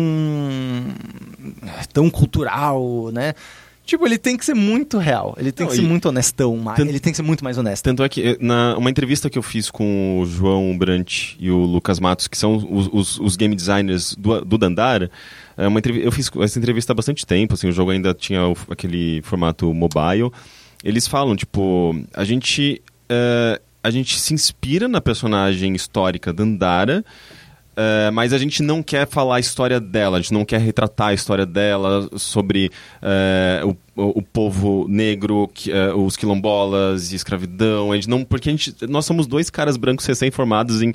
[1.92, 3.34] tão cultural, né?
[3.92, 5.34] Tipo, ele tem que ser muito real.
[5.36, 6.56] Ele tem não, que ser muito honestão.
[6.56, 7.84] Mais, tanto, ele tem que ser muito mais honesto.
[7.84, 11.50] Tanto é que, eh, na uma entrevista que eu fiz com o João Brant e
[11.50, 15.10] o Lucas Matos, que são os, os, os game designers do, do Dandara,
[15.58, 18.56] é uma eu fiz essa entrevista há bastante tempo, assim, o jogo ainda tinha o,
[18.70, 20.32] aquele formato mobile.
[20.82, 27.04] Eles falam, tipo, a gente, uh, a gente se inspira na personagem histórica Dandara,
[27.72, 31.08] Uh, mas a gente não quer falar a história dela, a gente não quer retratar
[31.08, 32.70] a história dela sobre
[33.02, 37.92] uh, o, o, povo negro, uh, os quilombolas e escravidão.
[37.92, 40.94] A gente não, porque a gente, nós somos dois caras brancos recém-formados em,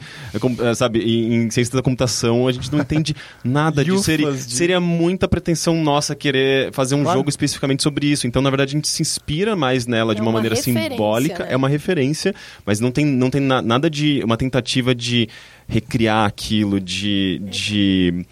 [0.75, 4.03] sabe, em, em, ciência da computação, a gente não entende nada disso.
[4.03, 4.41] Seria, de...
[4.41, 7.19] seria muita pretensão nossa querer fazer um claro.
[7.19, 8.25] jogo especificamente sobre isso.
[8.25, 11.43] Então, na verdade, a gente se inspira mais nela é de uma, uma maneira simbólica.
[11.43, 11.53] Né?
[11.53, 12.33] É uma referência,
[12.65, 15.29] mas não tem, não tem na, nada de uma tentativa de
[15.67, 17.41] recriar aquilo, de.
[17.45, 18.25] de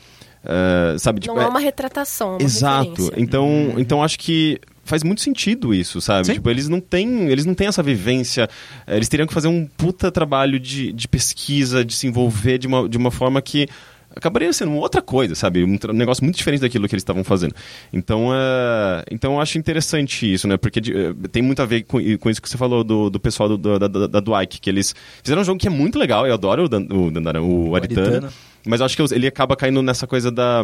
[0.45, 2.34] uh, sabe, tipo, Não é uma retratação.
[2.34, 2.89] É uma exato.
[2.89, 3.13] Referência.
[3.17, 3.79] Então, uhum.
[3.79, 6.31] então acho que faz muito sentido isso, sabe?
[6.31, 8.47] Tipo, eles não têm, eles não têm essa vivência.
[8.88, 12.88] Eles teriam que fazer um puta trabalho de, de pesquisa, de se envolver de uma,
[12.88, 13.67] de uma forma que
[14.15, 15.63] acabaria sendo outra coisa, sabe?
[15.63, 17.53] Um, um negócio muito diferente daquilo que eles estavam fazendo.
[17.91, 20.55] Então, uh, então eu acho interessante isso, né?
[20.55, 23.49] Porque uh, tem muito a ver com, com, isso que você falou do, do pessoal
[23.49, 26.34] do, do, da, da Dwight, que eles fizeram um jogo que é muito legal, eu
[26.34, 27.10] adoro o, Dan, o,
[27.41, 28.34] o, o Aritana, Aritana,
[28.65, 30.63] mas eu acho que ele acaba caindo nessa coisa da...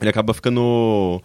[0.00, 1.22] Ele acaba ficando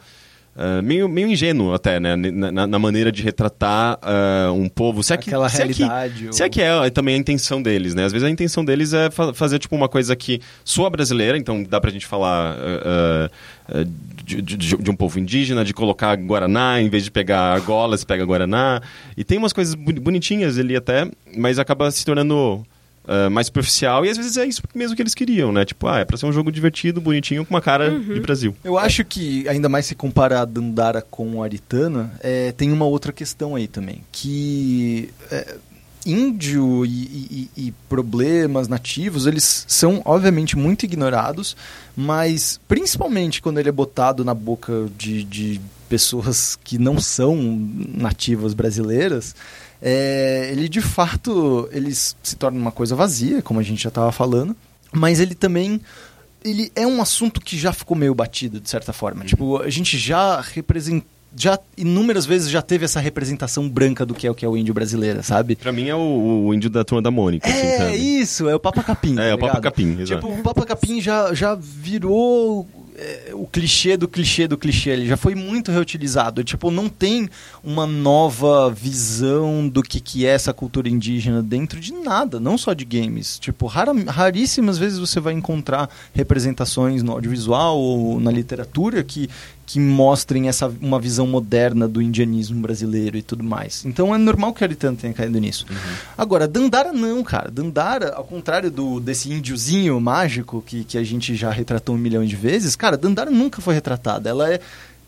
[0.56, 2.16] Uh, meio, meio ingênuo até, né?
[2.16, 5.04] Na, na maneira de retratar uh, um povo.
[5.04, 6.14] Se é que, Aquela se realidade.
[6.14, 6.34] É que, ou...
[6.34, 8.06] Se é que é, é também a intenção deles, né?
[8.06, 11.62] Às vezes a intenção deles é fa fazer, tipo, uma coisa que soa brasileira, então
[11.62, 13.86] dá pra gente falar uh,
[14.24, 18.06] de, de, de, um povo indígena, de colocar Guaraná, em vez de pegar argola, se
[18.06, 18.82] pega Guaraná.
[19.18, 22.66] E tem umas coisas bonitinhas ali até, mas acaba se tornando
[23.08, 25.66] uh, mais superficial, e às vezes é isso mesmo que eles queriam, né?
[25.66, 28.14] Tipo, ah, é pra ser um jogo divertido, bonitinho, com uma cara uhum.
[28.14, 28.56] de Brasil.
[28.64, 32.86] Eu acho que, ainda mais se comparar a Dandara com o Aritana, é, tem uma
[32.86, 35.10] outra questão aí também, que...
[35.32, 35.56] É,
[36.06, 41.58] índio e, e, e, problemas nativos, eles são obviamente muito ignorados,
[41.98, 47.36] mas principalmente quando ele é botado na boca de, de pessoas que não são
[47.96, 49.36] nativas brasileiras,
[49.82, 54.12] é, ele de fato ele se torna uma coisa vazia, como a gente já estava
[54.12, 54.56] falando,
[54.92, 55.82] mas ele também
[56.44, 59.22] ele é um assunto que já ficou meio batido de certa forma.
[59.22, 59.28] Uhum.
[59.28, 61.06] Tipo, a gente já representa
[61.38, 64.56] já inúmeras vezes já teve essa representação branca do que é o que é o
[64.56, 65.56] índio brasileiro, sabe?
[65.58, 67.48] Pra mim é o, o índio da turma da Mônica.
[67.48, 69.16] Assim, é assim, isso, é o Papa Capim.
[69.20, 70.26] é, tá o Papa Capim, exato.
[70.26, 75.08] Tipo, o Papa Capim já, já virou é, o clichê do clichê do clichê, ele
[75.08, 76.44] já foi muito reutilizado.
[76.44, 77.30] Tipo, não tem
[77.66, 82.74] uma nova visão do que, que é essa cultura indígena dentro de nada, não só
[82.74, 83.40] de games.
[83.40, 89.30] Tipo, rara, raríssimas vezes você vai encontrar representações no audiovisual ou na literatura que
[89.66, 93.84] que mostrem essa uma visão moderna do indianismo brasileiro e tudo mais.
[93.84, 95.66] Então é normal que a Aritana tenha caído nisso.
[95.70, 95.76] Uhum.
[96.18, 97.50] Agora, Dandara não, cara.
[97.50, 102.24] Dandara, ao contrário do desse índiozinho mágico que, que a gente já retratou um milhão
[102.24, 104.30] de vezes, cara, Dandara nunca foi retratada.
[104.30, 104.60] Ela é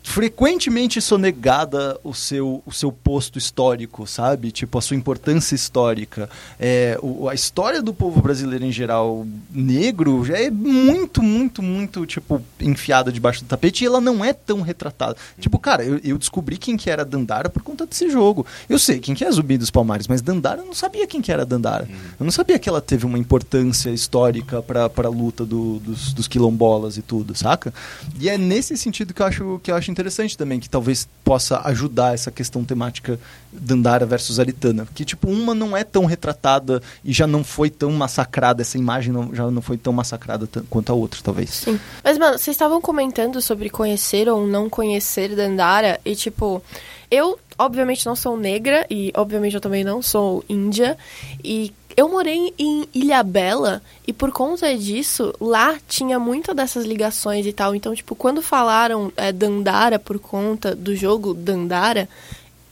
[0.02, 4.50] frequentemente sonegada o seu, o seu posto histórico, sabe?
[4.50, 6.30] Tipo, a sua importância histórica.
[6.58, 12.06] É, o, a história do povo brasileiro em geral, negro, já é muito, muito, muito,
[12.06, 15.16] tipo, enfiada debaixo do tapete e ela não é tão retratada.
[15.38, 18.46] Tipo, cara, eu, eu descobri quem que era Dandara por conta desse jogo.
[18.68, 21.30] Eu sei quem que é Zumbi dos Palmares, mas Dandara eu não sabia quem que
[21.30, 21.88] era Dandara.
[22.18, 26.26] Eu não sabia que ela teve uma importância histórica pra, pra luta do, dos, dos
[26.26, 27.72] quilombolas e tudo, saca?
[28.18, 31.60] E é nesse sentido que eu acho, que eu acho interessante também, que talvez possa
[31.68, 33.18] ajudar essa questão temática
[33.52, 34.86] Dandara versus Aritana.
[34.94, 39.12] Que, tipo, uma não é tão retratada e já não foi tão massacrada, essa imagem
[39.12, 41.50] não, já não foi tão massacrada quanto a outra, talvez.
[41.50, 41.78] Sim.
[42.02, 46.62] Mas, mano, vocês estavam comentando sobre conhecer ou não conhecer Dandara e, tipo,
[47.10, 50.96] eu, obviamente, não sou negra e, obviamente, eu também não sou índia
[51.42, 57.52] e eu morei em Ilhabela e por conta disso, lá tinha muitas dessas ligações e
[57.52, 57.74] tal.
[57.74, 62.08] Então, tipo, quando falaram é, Dandara por conta do jogo Dandara,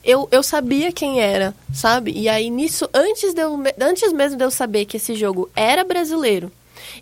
[0.04, 2.12] eu, eu sabia quem era, sabe?
[2.12, 5.82] E aí nisso, antes, de eu, antes mesmo de eu saber que esse jogo era
[5.82, 6.52] brasileiro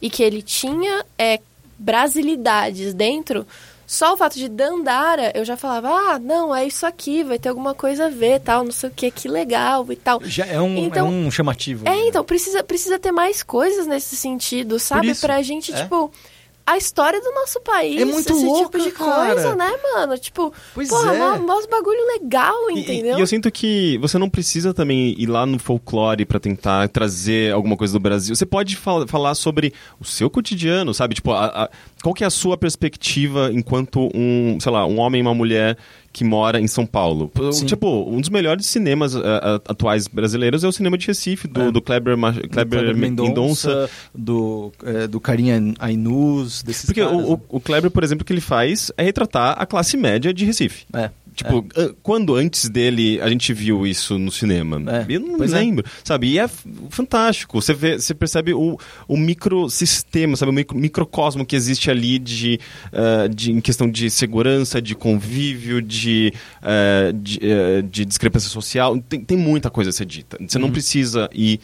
[0.01, 1.39] e que ele tinha é,
[1.79, 3.47] brasilidades dentro,
[3.87, 7.49] só o fato de Dandara, eu já falava, ah, não, é isso aqui, vai ter
[7.49, 10.21] alguma coisa a ver, tal, não sei o que, que legal e tal.
[10.25, 11.87] Já é um, é então, é um chamativo.
[11.87, 12.09] É, né?
[12.09, 15.15] então, precisa, precisa ter mais coisas nesse sentido, sabe?
[15.15, 15.83] Pra gente, é.
[15.83, 16.11] tipo
[16.67, 18.01] a história do nosso país.
[18.01, 19.35] É muito esse louca, tipo de cara.
[19.35, 20.17] coisa, né, mano?
[20.17, 21.39] Tipo, pois porra, é.
[21.39, 23.17] mó, bagulho legal, entendeu?
[23.17, 26.89] E, e, eu sinto que você não precisa também ir lá no folclore para tentar
[26.89, 28.35] trazer alguma coisa do Brasil.
[28.35, 31.15] Você pode fal falar sobre o seu cotidiano, sabe?
[31.15, 31.71] Tipo, a, a,
[32.03, 35.77] qual que é a sua perspectiva enquanto um, sei lá, um homem e uma mulher
[36.15, 37.29] que mora em São Paulo.
[37.53, 37.67] Sim.
[37.67, 39.21] Tipo, um dos melhores cinemas uh,
[39.67, 41.73] atuais brasileiros é o cinema de Recife, do, é.
[41.73, 47.41] do Kleber, Kleber, Kleber Mendonça, do, é, do Carinha Ainus, desses Porque caras, o, né?
[47.49, 50.87] o Kleber, por exemplo, o que ele faz é retratar a classe média de Recife.
[50.95, 51.11] É.
[51.35, 51.91] Tipo, é.
[52.03, 54.81] quando antes dele a gente viu isso no cinema?
[54.91, 55.07] É.
[55.09, 55.59] Eu não pois é.
[55.59, 55.91] lembro, é.
[56.05, 56.29] sabe?
[56.29, 56.49] E é
[56.89, 57.61] fantástico.
[57.61, 60.51] Você, vê, você percebe o, o microsistema, sabe?
[60.51, 62.61] O micro, microcosmo que existe ali de,
[62.93, 68.97] uh, de, em questão de segurança, de convívio, de, uh, de, uh, de, discrepância social.
[69.09, 70.39] Tem, tem muita coisa a ser dita.
[70.41, 70.67] Você uhum.
[70.67, 71.61] não precisa ir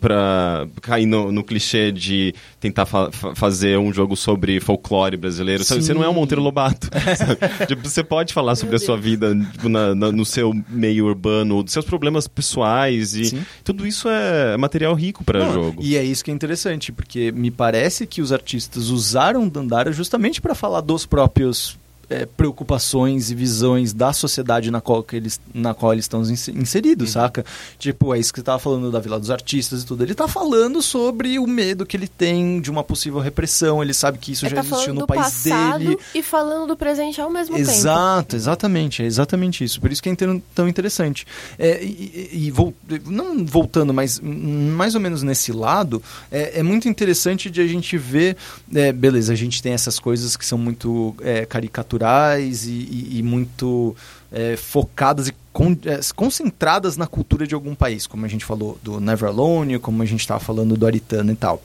[0.00, 5.62] para cair no, no, clichê de tentar fa fazer um jogo sobre folclore brasileiro.
[5.62, 5.82] Sabe?
[5.82, 6.88] Você não é um Monteiro Lobato.
[7.68, 11.62] tipo, você pode falar sobre a sua vida tipo, na, na, no seu meio urbano,
[11.62, 13.44] dos seus problemas pessoais e Sim.
[13.62, 15.82] tudo isso é material rico para jogo.
[15.82, 20.40] E é isso que é interessante, porque me parece que os artistas usaram Dandara justamente
[20.40, 21.78] para falar dos próprios
[22.10, 27.08] é, preocupações e visões da sociedade na qual, que eles, na qual eles estão inseridos,
[27.08, 27.20] uhum.
[27.20, 27.44] saca?
[27.78, 30.02] Tipo, é isso que você tava falando da Vila dos Artistas e tudo.
[30.02, 34.18] Ele tá falando sobre o medo que ele tem de uma possível repressão, ele sabe
[34.18, 35.98] que isso ele já tá existiu no país dele.
[36.14, 37.78] E falando do presente ao mesmo Exato, tempo.
[37.78, 39.80] Exato, exatamente, é exatamente isso.
[39.80, 40.16] Por isso que é
[40.54, 41.26] tão interessante.
[41.58, 46.88] É, e, e, e não voltando, mas mais ou menos nesse lado, é, é muito
[46.88, 48.36] interessante de a gente ver,
[48.74, 53.18] é, beleza, a gente tem essas coisas que são muito é, caricaturais culturais e, e,
[53.18, 53.94] e muito
[54.30, 58.78] é, focadas e con é, concentradas na cultura de algum país, como a gente falou
[58.82, 61.62] do Never Alone, como a gente estava falando do Aritana e tal.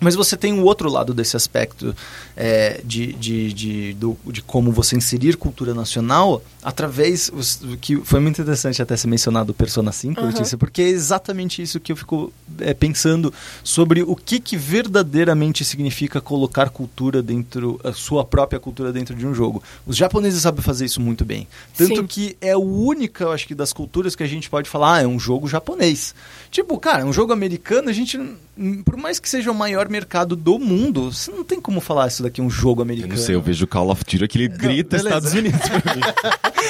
[0.00, 1.94] Mas você tem o outro lado desse aspecto
[2.36, 7.30] é, de, de, de, do, de como você inserir cultura nacional através.
[7.80, 10.26] que Foi muito interessante até ser mencionado o Persona 5, uhum.
[10.26, 15.64] Letícia, porque é exatamente isso que eu fico é, pensando sobre o que, que verdadeiramente
[15.64, 17.80] significa colocar cultura dentro.
[17.84, 19.62] a sua própria cultura dentro de um jogo.
[19.86, 21.46] Os japoneses sabem fazer isso muito bem.
[21.76, 22.06] Tanto Sim.
[22.06, 25.02] que é a única, eu acho que, das culturas que a gente pode falar, ah,
[25.02, 26.14] é um jogo japonês.
[26.50, 28.18] Tipo, cara, um jogo americano, a gente.
[28.84, 32.22] Por mais que seja o maior mercado do mundo, você não tem como falar isso
[32.22, 33.12] daqui é um jogo americano.
[33.12, 35.94] Eu não sei, eu vejo Call of Duty que ele grita não, Estados Unidos pra
[35.94, 36.00] mim.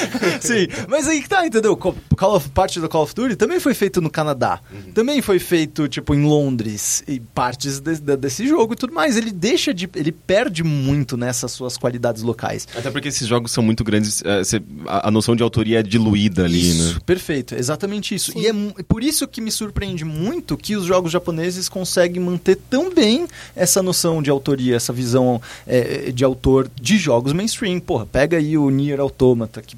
[0.40, 1.76] Sim, mas aí que tá, entendeu?
[1.76, 4.60] Call of, parte do Call of Duty também foi feito no Canadá.
[4.72, 4.92] Uhum.
[4.92, 7.02] Também foi feito, tipo, em Londres.
[7.06, 9.16] E partes de, de, desse jogo e tudo mais.
[9.16, 9.88] Ele deixa de.
[9.94, 12.66] Ele perde muito nessas suas qualidades locais.
[12.76, 14.22] Até porque esses jogos são muito grandes.
[14.24, 14.42] É,
[14.86, 17.00] a, a, noção de autoria é diluída ali, isso, né?
[17.06, 18.32] Perfeito, exatamente isso.
[18.32, 18.40] Sim.
[18.40, 22.90] E é por isso que me surpreende muito que os jogos japoneses conseguem manter tão
[22.94, 23.26] bem
[23.56, 27.80] essa noção de autoria, essa visão é, de autor de jogos mainstream.
[27.80, 29.76] Porra, pega aí o Nier Automata, que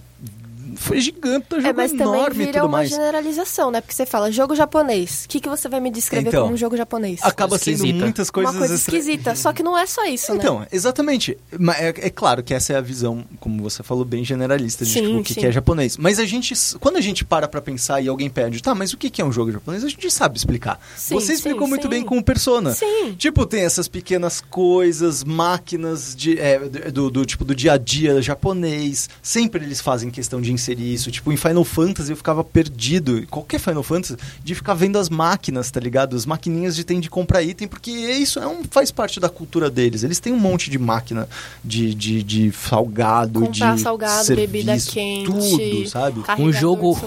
[0.76, 3.80] foi gigante, tá jogo é, mas enorme também vira uma generalização, né?
[3.80, 5.24] Porque você fala jogo japonês.
[5.24, 7.20] O que, que você vai me descrever então, como um jogo japonês?
[7.22, 8.54] Acaba sendo muitas coisas...
[8.54, 10.66] Uma coisa esquisita, só que não é só isso, então, né?
[10.66, 11.38] Então, exatamente.
[11.78, 15.02] É, é, claro que essa é a visão, como você falou, bem generalista de sim,
[15.02, 15.96] tipo, o que, que, é japonês.
[15.96, 18.96] Mas a gente, quando a gente para pra pensar e alguém pede, tá, mas o
[18.96, 19.84] que, que é um jogo japonês?
[19.84, 20.80] A gente sabe explicar.
[20.96, 22.72] Sim, você explicou sim, muito bem com o Persona.
[22.72, 23.14] Sim.
[23.16, 26.58] Tipo, tem essas pequenas coisas, máquinas de, é,
[26.90, 29.08] do, do, tipo, do dia a dia japonês.
[29.22, 31.11] Sempre eles fazem questão de inserir isso.
[31.11, 35.70] Tipo, em Final Fantasy eu ficava perdido, qualquer Final Fantasy, de ficar vendo as máquinas,
[35.70, 36.16] tá ligado?
[36.16, 39.70] As maquininhas de tem de comprar item, porque isso é um, faz parte da cultura
[39.70, 40.02] deles.
[40.02, 41.29] Eles têm um monte de máquina
[41.64, 46.22] de, de, de salgado, comprar de salgado, serviço, bebida quente, tudo, sabe?
[46.38, 46.98] Um jogo,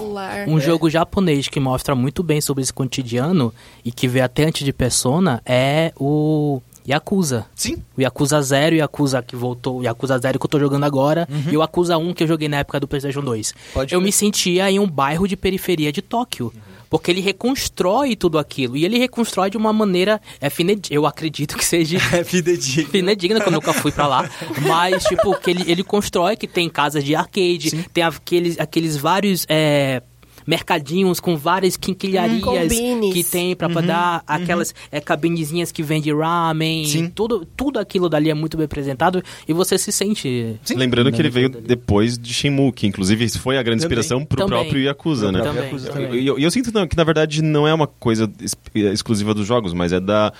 [0.47, 0.61] um é.
[0.61, 4.73] jogo japonês que mostra muito bem sobre esse cotidiano e que vê até antes de
[4.73, 7.45] Persona é o Yakuza.
[7.55, 7.81] Sim.
[7.97, 10.83] O Yakuza 0 e o Yakuza que voltou, o Yakuza 0 que eu tô jogando
[10.83, 11.51] agora, uhum.
[11.51, 13.53] e o Yakuza 1 que eu joguei na época do PlayStation 2.
[13.73, 14.05] Pode eu ver.
[14.05, 16.51] me sentia em um bairro de periferia de Tóquio.
[16.55, 16.69] Uhum.
[16.89, 18.75] Porque ele reconstrói tudo aquilo.
[18.75, 20.19] E ele reconstrói de uma maneira.
[20.41, 20.95] É finedigna.
[20.95, 21.99] Eu acredito que seja.
[22.11, 22.89] É fidedigna.
[22.89, 24.29] Finedigna, que eu nunca fui pra lá.
[24.67, 27.85] Mas, tipo, que ele, ele constrói que tem casas de arcade, Sim.
[27.93, 29.45] tem aqueles, aqueles vários.
[29.47, 30.01] É,
[30.49, 34.21] mercadinhos com várias quinquilharias hum, que tem para uhum, dar uhum.
[34.25, 36.85] aquelas é, cabinezinhas que vende ramen.
[36.85, 37.07] Sim.
[37.07, 40.59] Tudo, tudo aquilo dali é muito bem apresentado e você se sente.
[40.63, 40.75] Sim.
[40.75, 41.67] Lembrando que ele veio dali.
[41.67, 45.41] depois de Shenmue, que inclusive foi a grande inspiração para o próprio Yakuza, né?
[45.41, 46.19] Também.
[46.19, 48.27] E eu, eu, eu, sinto que na verdade não é uma coisa
[48.73, 50.33] exclusiva dos jogos, mas é da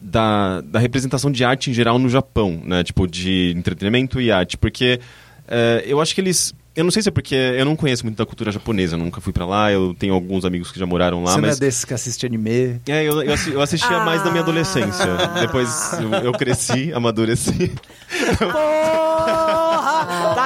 [0.00, 2.82] da, da representação de arte em geral no Japão, né?
[2.82, 4.56] Tipo, de entretenimento e arte.
[4.56, 4.98] Porque
[5.46, 8.16] é, eu acho que eles eu não sei se é porque eu não conheço muito
[8.16, 11.22] da cultura japonesa, eu nunca fui para lá, eu tenho alguns amigos que já moraram
[11.22, 11.50] lá, Você mas...
[11.50, 12.80] não é desses que assiste anime?
[12.88, 14.04] É, eu, eu, eu assistia ah.
[14.04, 15.06] mais na minha adolescência.
[15.40, 17.72] Depois eu, eu cresci, amadureci.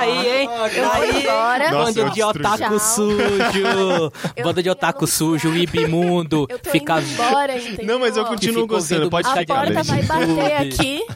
[0.05, 0.49] Aí, hein?
[0.75, 1.71] Eu tá aí, embora.
[1.71, 4.13] Banda de otaku sujo.
[4.43, 6.47] Banda de otaku sujo, ibimundo.
[6.49, 7.01] Eu tô Fica...
[7.01, 7.87] embora, entendeu?
[7.87, 11.05] Não, mas eu continuo gostando, pode ficar de A porta vai bater aqui.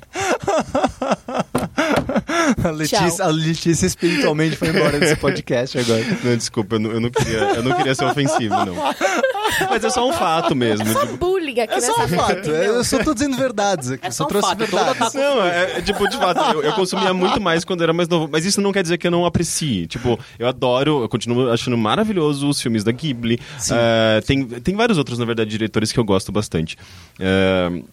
[2.65, 6.05] A Letícia, a Letícia espiritualmente foi embora desse podcast agora.
[6.25, 8.75] Não, desculpa, eu não, eu não, queria, eu não queria ser ofensivo, não.
[9.69, 10.89] Mas é só um fato mesmo.
[10.89, 11.17] É só tipo...
[11.17, 12.51] bullying aqui é nessa só um fato.
[12.51, 14.07] Eu só tô dizendo verdades aqui.
[14.07, 14.59] É só, só trouxe fato.
[14.59, 15.15] verdades.
[15.15, 18.29] Não, é, é, tipo, de fato, eu, eu, consumia muito mais quando era mais novo.
[18.31, 19.87] Mas isso não quer dizer que eu não aprecie.
[19.87, 23.37] Tipo, eu adoro, eu continuo achando maravilhoso os filmes da Ghibli.
[23.37, 26.77] Uh, tem, tem vários outros, na verdade, diretores que eu gosto bastante.
[27.19, 27.85] Uh,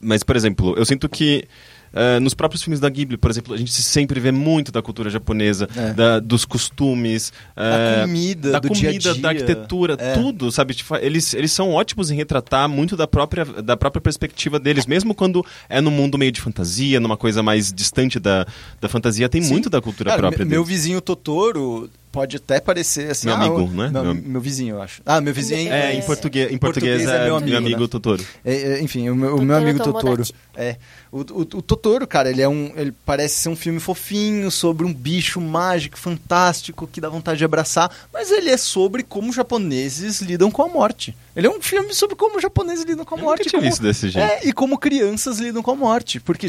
[0.00, 1.46] mas, por exemplo, eu sinto que
[1.92, 5.10] Uh, nos próprios filmes da Ghibli, por exemplo, a gente sempre vê muito da cultura
[5.10, 5.92] japonesa, é.
[5.92, 9.20] da, dos costumes, uh, da comida, da, do comida dia -dia.
[9.20, 10.14] da arquitetura, é.
[10.14, 10.74] tudo, sabe?
[10.74, 15.14] Tipo, eles, eles são ótimos em retratar muito da própria, da própria perspectiva deles, mesmo
[15.14, 18.46] quando é no mundo meio de fantasia, numa coisa mais distante da,
[18.80, 19.52] da fantasia, tem Sim.
[19.52, 20.68] muito da cultura Cara, própria Meu deles.
[20.68, 23.26] vizinho Totoro pode até parecer assim.
[23.26, 23.88] Meu ah, amigo, né?
[23.88, 25.02] Meu, meu, vizinho, eu acho.
[25.04, 25.92] Ah, meu vizinho é.
[25.92, 27.88] é em português, em português, português é, é, meu amigo, meu amigo né?
[27.88, 28.24] Totoro.
[28.44, 30.22] É, é, enfim, o meu, o meu amigo Totoro.
[30.56, 30.76] É.
[31.10, 32.72] O, o, o, Totoro, cara, ele é um.
[32.76, 37.44] Ele parece ser um filme fofinho sobre um bicho mágico, fantástico, que dá vontade de
[37.44, 37.90] abraçar.
[38.12, 41.16] Mas ele é sobre como japoneses lidam com a morte.
[41.34, 43.44] Ele é um filme sobre como japoneses lidam com a morte.
[43.44, 44.28] Eu tinha como, visto desse jeito.
[44.28, 46.20] É, e como crianças lidam com a morte.
[46.20, 46.48] Porque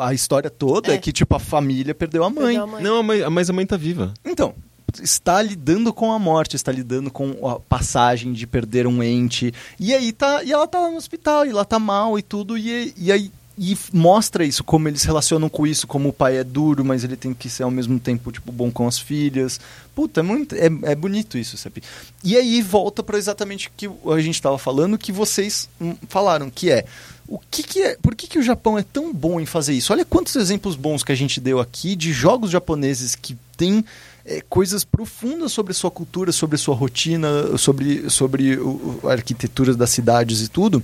[0.00, 2.56] a história toda é, é que, tipo, a família perdeu a mãe.
[2.56, 2.82] Perdeu a mãe.
[2.82, 4.14] Não, mas a mãe tá viva.
[4.24, 4.54] Então,
[5.00, 9.52] está lidando com a morte, está lidando com a passagem de perder um ente.
[9.78, 12.92] E aí tá, e ela tá no hospital, e ela tá mal e tudo, e,
[12.96, 16.84] e aí e mostra isso, como eles relacionam com isso, como o pai é duro,
[16.84, 19.60] mas ele tem que ser ao mesmo tempo, tipo, bom com as filhas.
[19.94, 21.82] Puta, é, muito, é, é bonito isso, sabe?
[22.24, 26.48] E aí volta para exatamente o que a gente estava falando, que vocês hum, falaram,
[26.48, 26.86] que é
[27.28, 27.96] o que, que é.
[27.96, 29.92] Por que, que o Japão é tão bom em fazer isso?
[29.92, 33.84] Olha quantos exemplos bons que a gente deu aqui de jogos japoneses que têm
[34.24, 39.90] é, coisas profundas sobre sua cultura, sobre sua rotina, sobre, sobre o, a arquitetura das
[39.90, 40.82] cidades e tudo.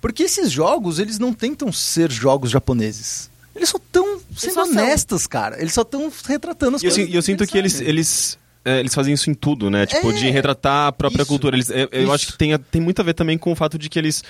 [0.00, 3.30] Porque esses jogos, eles não tentam ser jogos japoneses.
[3.54, 5.60] Eles só estão sendo só honestos, cara.
[5.60, 7.08] Eles só estão retratando as e coisas.
[7.08, 9.86] E eu sinto que eles, eles é, eles fazem isso em tudo, né?
[9.86, 11.56] Tipo, é, de retratar a própria isso, cultura.
[11.56, 13.88] Eles, eu, eu acho que tem, tem muito a ver também com o fato de
[13.88, 14.22] que eles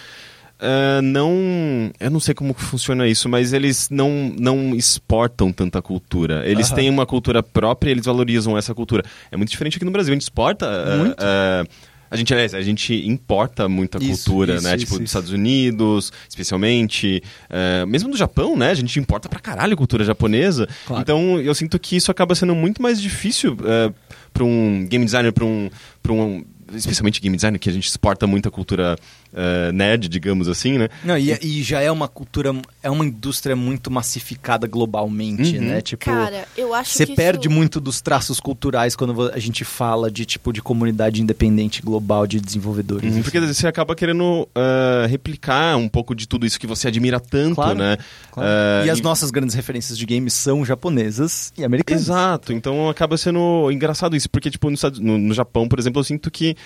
[0.62, 1.90] uh, não.
[1.98, 6.46] Eu não sei como funciona isso, mas eles não, não exportam tanta cultura.
[6.46, 9.02] Eles têm uma cultura própria e eles valorizam essa cultura.
[9.30, 10.12] É muito diferente aqui no Brasil.
[10.12, 10.66] A gente exporta.
[10.66, 14.76] Uh, uh, a gente, aliás, a gente importa muita isso, cultura, isso, né?
[14.76, 17.22] Isso, tipo, dos Estados Unidos, especialmente.
[17.48, 18.68] Uh, mesmo do Japão, né?
[18.68, 20.68] A gente importa pra caralho a cultura japonesa.
[20.86, 21.00] Claro.
[21.00, 23.94] Então, eu sinto que isso acaba sendo muito mais difícil uh,
[24.30, 25.70] para um game designer, para um,
[26.02, 26.44] pra um
[26.74, 28.98] especialmente game design, que a gente exporta muita cultura
[29.32, 30.88] uh, nerd, digamos assim, né?
[31.04, 35.64] Não, e, e, já é uma cultura, é uma indústria muito massificada globalmente, uhum.
[35.64, 35.80] né?
[35.80, 37.56] Tipo, Cara, eu acho Você que perde isso...
[37.56, 42.40] muito dos traços culturais quando a gente fala de tipo de comunidade independente global de
[42.40, 43.04] desenvolvedores.
[43.04, 43.22] Uhum, assim.
[43.22, 47.56] porque você acaba querendo uh, replicar um pouco de tudo isso que você admira tanto,
[47.56, 47.96] claro, né?
[48.30, 48.48] Claro.
[48.48, 49.02] Uh, e as e...
[49.02, 52.02] nossas grandes referências de games são japonesas e americanas.
[52.02, 56.30] Exato, então acaba sendo engraçado isso, porque tipo no, no Japão, por exemplo, eu sinto
[56.30, 56.56] que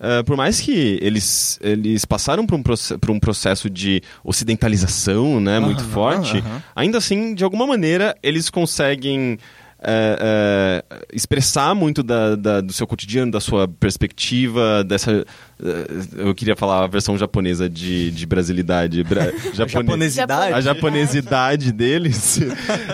[0.00, 5.60] Uh, por mais que eles, eles passaram por um, por um processo de ocidentalização né,
[5.60, 6.42] muito forte,
[6.74, 9.38] ainda assim, de alguma maneira, eles conseguem
[9.86, 15.26] é, é, expressar muito da, da, do seu cotidiano, da sua perspectiva, dessa.
[15.64, 19.02] É, eu queria falar a versão japonesa de, de brasilidade.
[19.02, 20.54] Bra, japone, japonesidade?
[20.54, 22.40] A japonesidade deles.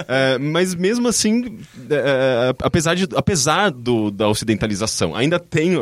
[0.09, 1.59] É, mas mesmo assim,
[1.89, 5.73] é, apesar, de, apesar do, da ocidentalização, ainda tem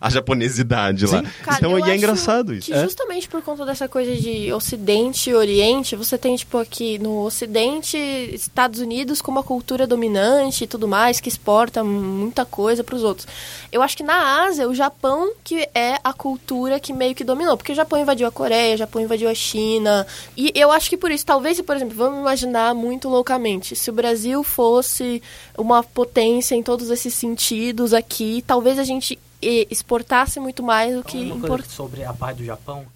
[0.00, 1.16] a japonesidade Sim.
[1.16, 1.22] lá.
[1.42, 2.72] Cara, então e é engraçado isso.
[2.72, 7.24] Que justamente por conta dessa coisa de Ocidente e Oriente, você tem, tipo, aqui no
[7.24, 12.96] Ocidente, Estados Unidos como a cultura dominante e tudo mais, que exporta muita coisa para
[12.96, 13.26] os outros.
[13.70, 16.33] Eu acho que na Ásia, o Japão que é a cultura
[16.80, 20.06] que meio que dominou, porque o Japão invadiu a Coreia, o Japão invadiu a China,
[20.36, 23.92] e eu acho que por isso, talvez, por exemplo, vamos imaginar muito loucamente, se o
[23.92, 25.22] Brasil fosse
[25.56, 31.18] uma potência em todos esses sentidos aqui, talvez a gente exportasse muito mais do que
[31.18, 31.74] importasse.
[31.74, 32.86] Sobre a parte do Japão,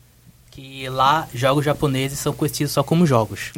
[0.58, 3.52] que lá jogos japoneses são conhecidos só como jogos.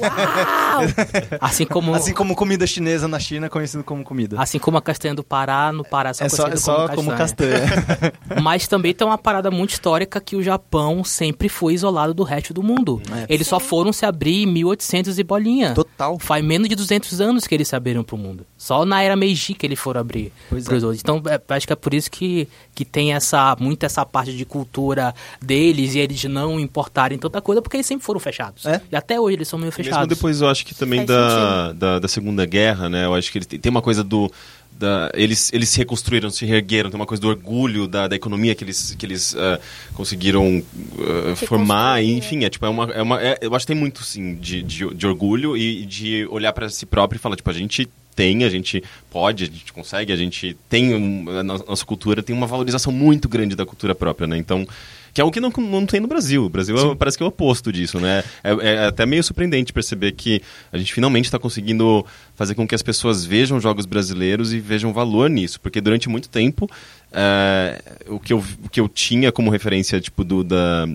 [0.00, 0.82] Uau!
[1.40, 4.40] Assim como assim como comida chinesa na China é conhecido como comida.
[4.40, 7.16] Assim como a castanha do Pará no Pará são é só, é só como, como
[7.16, 7.60] castanha.
[8.42, 12.52] Mas também tem uma parada muito histórica que o Japão sempre foi isolado do resto
[12.52, 13.00] do mundo.
[13.10, 13.26] É.
[13.28, 15.74] Eles só foram se abrir em 1800 e bolinha.
[15.74, 16.18] Total.
[16.18, 18.46] Faz menos de 200 anos que eles se abriram pro mundo.
[18.56, 20.86] Só na era Meiji que eles foram abrir pois pros é.
[20.86, 21.02] outros.
[21.02, 24.44] Então, é, acho que é por isso que, que tem essa muito essa parte de
[24.44, 28.64] cultura deles e eles não não importarem tanta coisa, porque eles sempre foram fechados.
[28.64, 28.80] É?
[28.90, 29.98] E até hoje eles são meio fechados.
[29.98, 33.04] Mesmo depois eu acho que também da, da, da, Segunda Guerra, né?
[33.04, 34.30] Eu acho que eles tem, tem uma coisa do.
[34.72, 38.54] Da, eles, eles se reconstruíram, se reergueram, tem uma coisa do orgulho da, da economia
[38.54, 39.58] que eles, que eles uh,
[39.94, 43.72] conseguiram uh, formar, e, enfim, é, tipo, é uma, é uma é, eu acho que
[43.72, 47.36] tem muito, sim, de, de, de orgulho e de olhar para si próprio e falar,
[47.36, 51.42] tipo, a gente tem, a gente pode, a gente consegue, a gente tem, um, a
[51.42, 54.68] nossa cultura tem uma valorização muito grande da cultura própria, né, então
[55.16, 56.44] que é o que não, não tem no Brasil.
[56.44, 58.22] O Brasil é, parece que é o oposto disso, né?
[58.44, 62.04] É, é até meio surpreendente perceber que a gente finalmente está conseguindo
[62.34, 66.28] fazer com que as pessoas vejam jogos brasileiros e vejam valor nisso, porque durante muito
[66.28, 66.68] tempo
[67.10, 70.86] é, o, que eu, o que eu tinha como referência tipo do da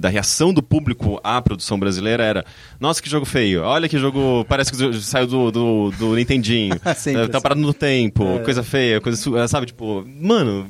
[0.00, 2.44] da reação do público à produção brasileira era:
[2.80, 6.92] nossa, que jogo feio, olha que jogo, parece que saiu do, do, do Nintendinho, tá
[6.92, 7.12] assim.
[7.42, 8.38] parado no tempo, é.
[8.38, 10.66] coisa feia, coisa, sabe, tipo, mano,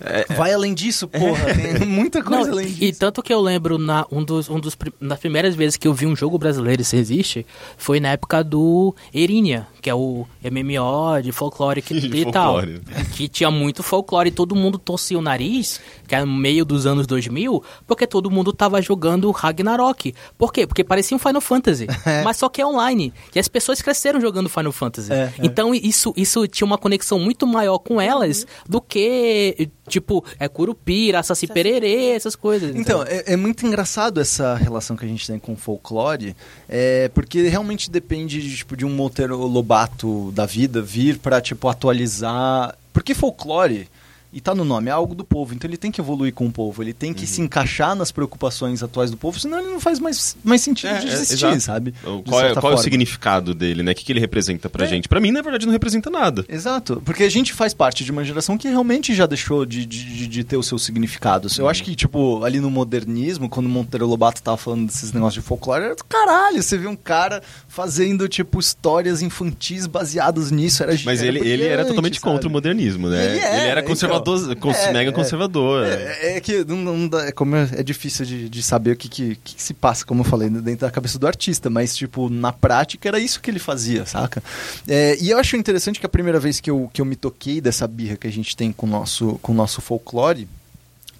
[0.00, 1.54] é, Vai além disso, porra.
[1.54, 2.84] Tem muita coisa Não, além disso.
[2.84, 5.94] E tanto que eu lembro, na, um dos, um dos, nas primeiras vezes que eu
[5.94, 11.22] vi um jogo brasileiro, se existe, foi na época do Erinia, que é o MMO
[11.22, 12.80] de folclore que, e folclore.
[12.80, 13.04] tal.
[13.14, 16.86] Que tinha muito folclore e todo mundo torcia o nariz, que era no meio dos
[16.86, 20.14] anos 2000, porque todo mundo tava jogando Ragnarok.
[20.36, 20.66] Por quê?
[20.66, 22.22] Porque parecia um Final Fantasy, é.
[22.22, 23.12] mas só que é online.
[23.34, 25.12] E as pessoas cresceram jogando Final Fantasy.
[25.12, 25.32] É, é.
[25.42, 28.46] então isso, isso tinha uma conexão muito maior com elas uhum.
[28.68, 32.74] do que Tipo, é curupira, saci pererê, essas coisas.
[32.74, 36.34] Então, é, é, muito engraçado essa relação que a gente tem com o folclore,
[36.68, 41.68] é, porque realmente depende de, tipo, de um Monteiro Lobato da vida vir para tipo,
[41.68, 42.76] atualizar.
[42.92, 43.88] Porque folclore
[44.32, 46.52] e tá no nome, é algo do povo, então ele tem que evoluir com o
[46.52, 47.26] povo, ele tem que uhum.
[47.26, 50.98] se encaixar nas preocupações atuais do povo, senão ele não faz mais, mais sentido é,
[50.98, 51.94] de é, existir, é, sabe?
[52.26, 53.92] qual, é, qual é, o significado dele, né?
[53.92, 54.88] O que, que ele representa pra é.
[54.88, 55.08] gente?
[55.08, 56.44] Pra mim, na verdade, não representa nada.
[56.48, 60.26] Exato, porque a gente faz parte de uma geração que realmente já deixou de, de,
[60.26, 61.56] de ter os seus significados.
[61.56, 61.64] Uhum.
[61.64, 65.42] Eu acho que, tipo, ali no modernismo, quando o Monteiro Lobato tava falando desses negócios
[65.42, 70.82] de folclore, era do caralho, você vê um cara fazendo, tipo, histórias infantis baseadas nisso,
[70.82, 72.32] era Mas ele, ele era totalmente sabe?
[72.32, 73.24] contra o modernismo, né?
[73.24, 75.86] Ele, ele era conservador então, é, mega é, conservador.
[75.86, 78.96] É, é que não, não dá, é como é, é difícil de, de saber o
[78.96, 82.28] que, que, que, se passa, como eu falei, dentro da cabeça do artista, mas, tipo,
[82.28, 84.42] na prática era isso que ele fazia, saca?
[84.86, 87.60] É, e eu acho interessante que a primeira vez que eu, que eu me toquei
[87.60, 90.48] dessa birra que a gente tem com o nosso, com o nosso folclore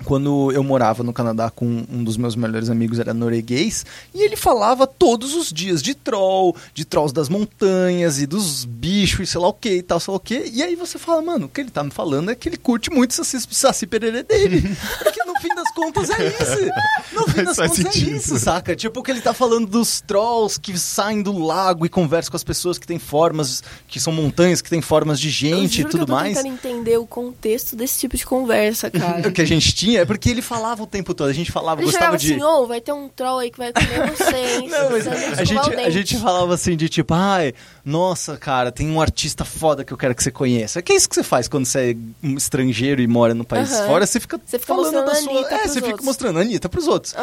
[0.05, 3.85] quando eu morava no Canadá com um dos meus melhores amigos, era norueguês,
[4.15, 9.21] e ele falava todos os dias de troll, de trolls das montanhas e dos bichos
[9.21, 10.51] e sei lá o que e tal, sei lá o que.
[10.53, 12.91] E aí você fala, mano, o que ele tá me falando é que ele curte
[12.91, 14.63] muito Saci, saci pererê dele.
[15.03, 17.15] Porque no fim das contas é isso.
[17.15, 18.11] No fim das contas é sentido.
[18.11, 18.77] é isso, saca?
[18.77, 22.45] Tipo que ele tá falando dos trolls que saem do lago e conversam com as
[22.45, 26.03] pessoas que têm formas, que são montanhas, que têm formas de gente e tudo que
[26.03, 26.37] eu tô mais.
[26.37, 29.31] tentando entender o contexto desse tipo de conversa, cara.
[29.33, 31.29] que a gente tinha tinha, é porque ele falava o tempo todo.
[31.29, 32.35] A gente falava, ele gostava de.
[32.35, 34.63] assim, oh, vai ter um troll aí que vai comer vocês.
[34.71, 39.01] Não, mas a, gente, a gente falava assim de tipo, ai, nossa, cara, tem um
[39.01, 40.83] artista foda que eu quero que você conheça.
[40.83, 43.71] Que é isso que você faz quando você é um estrangeiro e mora no país
[43.81, 44.05] fora?
[44.07, 45.33] Você fica, você fica falando da sua.
[45.33, 45.85] É, você outros.
[45.85, 47.15] fica mostrando a Anitta pros outros.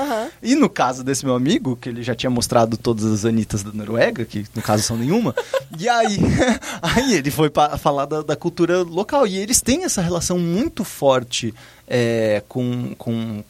[0.42, 3.72] E no caso desse meu amigo, que ele já tinha mostrado todas as Anitas da
[3.74, 5.36] Noruega, que no caso são nenhuma,
[5.78, 6.18] e aí,
[6.82, 9.28] aí ele foi falar da, da cultura local.
[9.28, 11.54] E eles têm essa relação muito forte
[11.88, 13.44] é, com, com,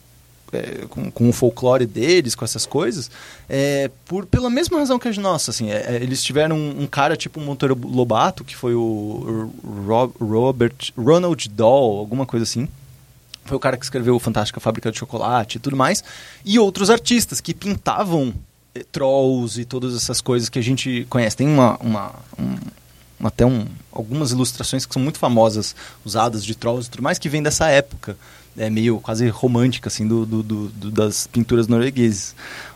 [0.52, 3.10] é, com, com, o folclore deles, com essas coisas,
[3.48, 5.50] é, por, pela mesma razão que a nossa.
[5.50, 9.50] Assim, é, é, eles tiveram um, um, cara tipo Monteiro Lobato, que foi o
[9.86, 12.68] Rob, Robert Ronald Dahl, alguma coisa assim.
[13.44, 16.02] Foi o cara que escreveu Fantástica Fábrica de Chocolate e tudo mais.
[16.44, 18.32] E outros artistas que pintavam
[18.74, 21.36] é, trolls e todas essas coisas que a gente conhece.
[21.36, 22.56] Tem uma, uma um,
[23.26, 27.28] até um, algumas ilustrações que são muito famosas, usadas de trolls e tudo mais, que
[27.28, 28.16] vem dessa época
[28.56, 32.34] é meio quase romântica, assim, do, do, do, das pinturas norueguesas.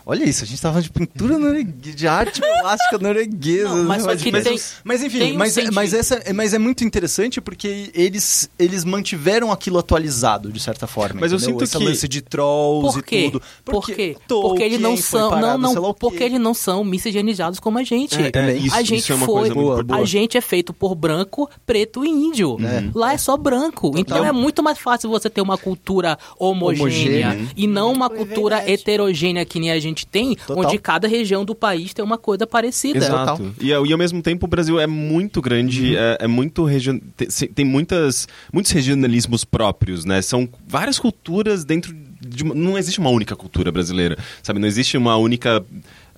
[0.09, 3.69] Olha isso, a gente estava de pintura norueguesa, de arte plástica norueguesa.
[3.75, 4.13] Não, mas, né?
[4.31, 8.83] mas, tem, mas, enfim, mas, um mas, essa, mas é muito interessante porque eles, eles
[8.83, 11.21] mantiveram aquilo atualizado, de certa forma.
[11.21, 11.53] Mas entendeu?
[11.53, 11.83] eu sinto Esse que...
[11.83, 13.19] lance de trolls Por quê?
[13.19, 13.43] e tudo.
[13.63, 14.17] Porque, Por quê?
[14.27, 18.15] Porque eles não são, parado, não, não, porque eles não são miscigenados como a gente.
[18.19, 19.99] É, é, isso, a gente isso foi, boa, boa.
[19.99, 22.57] a gente é feito por branco, preto e índio.
[22.61, 22.89] É.
[22.95, 23.91] Lá é só branco.
[23.91, 24.01] Total.
[24.01, 27.51] Então é muito mais fácil você ter uma cultura homogênea, homogênea.
[27.55, 30.65] e não uma cultura heterogênea que nem a gente tem, Total.
[30.65, 32.99] onde cada região do país tem uma coisa parecida.
[32.99, 33.53] Exato.
[33.59, 35.99] E, e ao mesmo tempo o Brasil é muito grande, uhum.
[35.99, 36.99] é, é, muito region...
[37.15, 40.21] tem, tem muitas, muitos regionalismos próprios, né?
[40.21, 42.53] São várias culturas dentro de uma...
[42.53, 44.59] não existe uma única cultura brasileira, sabe?
[44.59, 45.63] Não existe uma única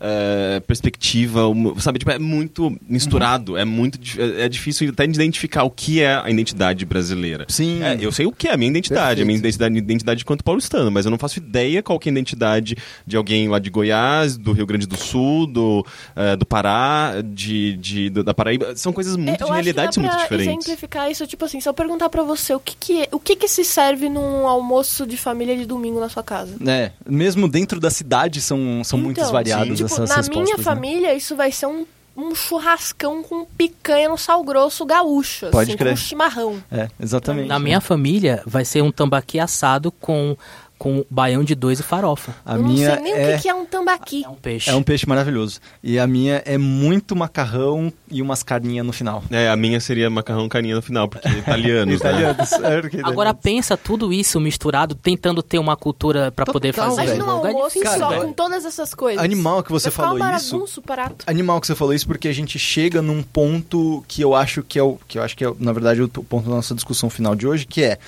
[0.02, 1.42] é, perspectiva,
[1.78, 2.00] sabe?
[2.00, 3.58] Tipo, é muito misturado, uhum.
[3.58, 7.46] é muito é, é, difícil até identificar o que é a identidade brasileira.
[7.48, 7.84] Sim.
[7.84, 9.22] É, eu sei o que é a minha identidade, Perfeito.
[9.22, 12.14] a minha identidade, identidade quanto paulistano, mas eu não faço ideia qual que é a
[12.14, 12.76] identidade
[13.06, 15.86] de alguém lá de Goiás, do Rio Grande do Sul, do,
[16.16, 18.76] uh, do Pará, de, de, da Paraíba.
[18.76, 20.66] São coisas muito, de realidades muito diferentes.
[20.66, 23.36] exemplificar isso, tipo assim, se eu perguntar pra você o que que, é, o que
[23.36, 26.56] que se serve num almoço de família de domingo na sua casa?
[26.66, 29.68] É, mesmo dentro da cidade são, são então, muitas variadas.
[29.68, 30.64] Sim, tipo, na minha né?
[30.64, 31.86] família, isso vai ser um
[32.16, 35.92] um churrascão com picanha no sal grosso gaúcho, Pode assim, crer.
[35.92, 36.64] com chimarrão.
[36.72, 37.48] É, exatamente.
[37.48, 40.36] Na minha família, vai ser um tambaqui assado com
[40.82, 42.34] com baião de dois e farofa.
[42.44, 43.36] A eu minha não sei nem é...
[43.36, 44.26] o que é um tambaqui.
[44.26, 44.68] É um peixe.
[44.68, 45.60] É um peixe maravilhoso.
[45.84, 49.24] E a minha é muito macarrão e umas carninhas no final.
[49.30, 52.10] É, a minha seria macarrão e carninha no final, porque italianos, né?
[52.10, 52.52] italianos.
[52.54, 57.06] É, Agora pensa tudo isso misturado, tentando ter uma cultura para poder fazer.
[57.06, 59.24] Mas no almoço Cara, só, com todas essas coisas.
[59.24, 60.84] Animal que você falou isso.
[61.28, 64.80] Animal que você falou isso porque a gente chega num ponto que eu acho que
[64.80, 67.36] é o que eu acho que é, na verdade, o ponto da nossa discussão final
[67.36, 68.00] de hoje, que é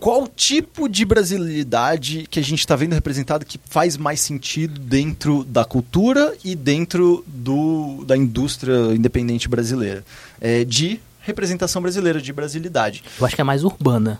[0.00, 5.44] qual tipo de brasilidade que a gente está vendo representado que faz mais sentido dentro
[5.44, 10.02] da cultura e dentro do, da indústria independente brasileira?
[10.40, 13.04] É, de representação brasileira, de brasilidade.
[13.18, 14.18] Eu acho que é mais urbana.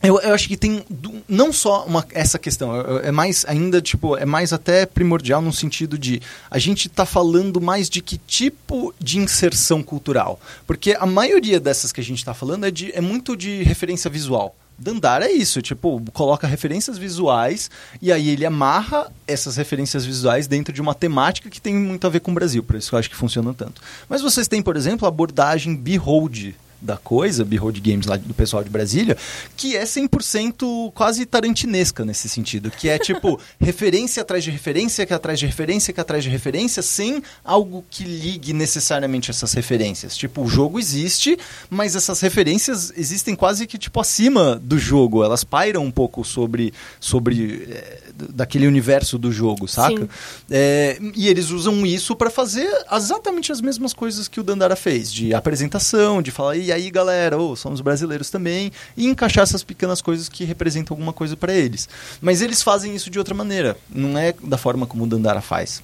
[0.00, 0.84] Eu, eu, acho que tem
[1.28, 5.98] não só uma, essa questão, é mais ainda, tipo, é mais até primordial no sentido
[5.98, 10.40] de a gente está falando mais de que tipo de inserção cultural.
[10.66, 14.08] Porque a maioria dessas que a gente está falando é, de, é muito de referência
[14.08, 14.54] visual.
[14.78, 17.68] Dandara é isso, tipo, coloca referências visuais
[18.00, 22.10] e aí ele amarra essas referências visuais dentro de uma temática que tem muito a
[22.10, 23.82] ver com o Brasil, por isso que eu acho que funciona tanto.
[24.08, 28.62] Mas vocês têm, por exemplo, a abordagem Behold da coisa, Behold Games lá do pessoal
[28.62, 29.16] de Brasília,
[29.56, 35.12] que é 100% quase tarantinesca nesse sentido, que é tipo referência atrás de referência, que
[35.12, 39.52] é atrás de referência, que é atrás de referência, sem algo que ligue necessariamente essas
[39.52, 40.16] referências.
[40.16, 41.36] Tipo, o jogo existe,
[41.68, 46.72] mas essas referências existem quase que tipo acima do jogo, elas pairam um pouco sobre
[47.00, 47.98] sobre é,
[48.30, 50.08] daquele universo do jogo, saca?
[50.50, 55.12] É, e eles usam isso para fazer exatamente as mesmas coisas que o Dandara fez,
[55.12, 60.00] de apresentação, de falar, e aí galera, oh, somos brasileiros também, e encaixar essas pequenas
[60.00, 61.88] coisas que representam alguma coisa para eles.
[62.20, 65.82] Mas eles fazem isso de outra maneira, não é da forma como o Dandara faz.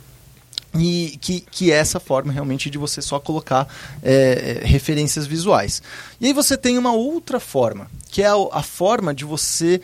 [0.77, 3.69] E que, que é essa forma realmente de você só colocar
[4.03, 5.81] é, referências visuais.
[6.21, 9.81] E aí você tem uma outra forma, que é a, a forma de você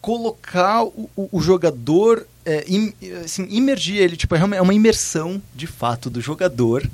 [0.00, 5.66] colocar o, o, o jogador, é, im, assim, imergir ele, tipo, é uma imersão de
[5.66, 6.88] fato do jogador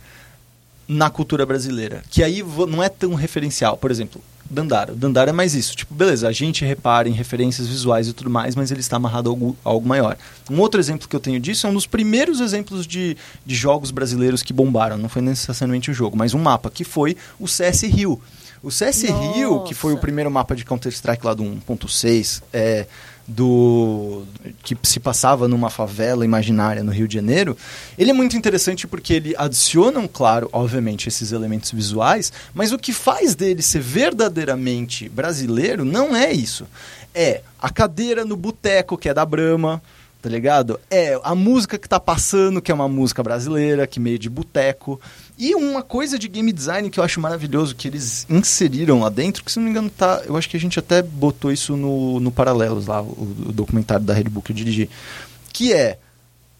[0.86, 2.02] na cultura brasileira.
[2.10, 3.76] Que aí não é tão referencial.
[3.76, 4.20] Por exemplo,
[4.52, 4.94] Dandara.
[4.94, 5.74] Dandara é mais isso.
[5.74, 9.30] Tipo, beleza, a gente repara em referências visuais e tudo mais, mas ele está amarrado
[9.30, 10.16] a algo, a algo maior.
[10.50, 13.16] Um outro exemplo que eu tenho disso é um dos primeiros exemplos de,
[13.46, 14.98] de jogos brasileiros que bombaram.
[14.98, 18.20] Não foi necessariamente o um jogo, mas um mapa, que foi o CS Rio.
[18.62, 19.32] O CS Nossa.
[19.32, 22.86] Rio, que foi o primeiro mapa de Counter-Strike lá do 1.6, é,
[23.26, 24.24] do
[24.62, 27.56] que se passava numa favela imaginária no Rio de Janeiro,
[27.96, 32.92] ele é muito interessante porque ele adiciona, claro, obviamente, esses elementos visuais, mas o que
[32.92, 36.66] faz dele ser verdadeiramente brasileiro não é isso.
[37.14, 39.82] É a cadeira no boteco, que é da Brahma,
[40.22, 40.78] tá ligado?
[40.90, 45.00] É a música que tá passando, que é uma música brasileira, que meio de boteco.
[45.38, 49.42] E uma coisa de game design que eu acho maravilhoso que eles inseriram lá dentro,
[49.42, 52.20] que se não me engano tá, eu acho que a gente até botou isso no,
[52.20, 53.06] no Paralelos lá, o,
[53.46, 54.88] o documentário da Red Bull que eu dirigi,
[55.52, 55.98] que é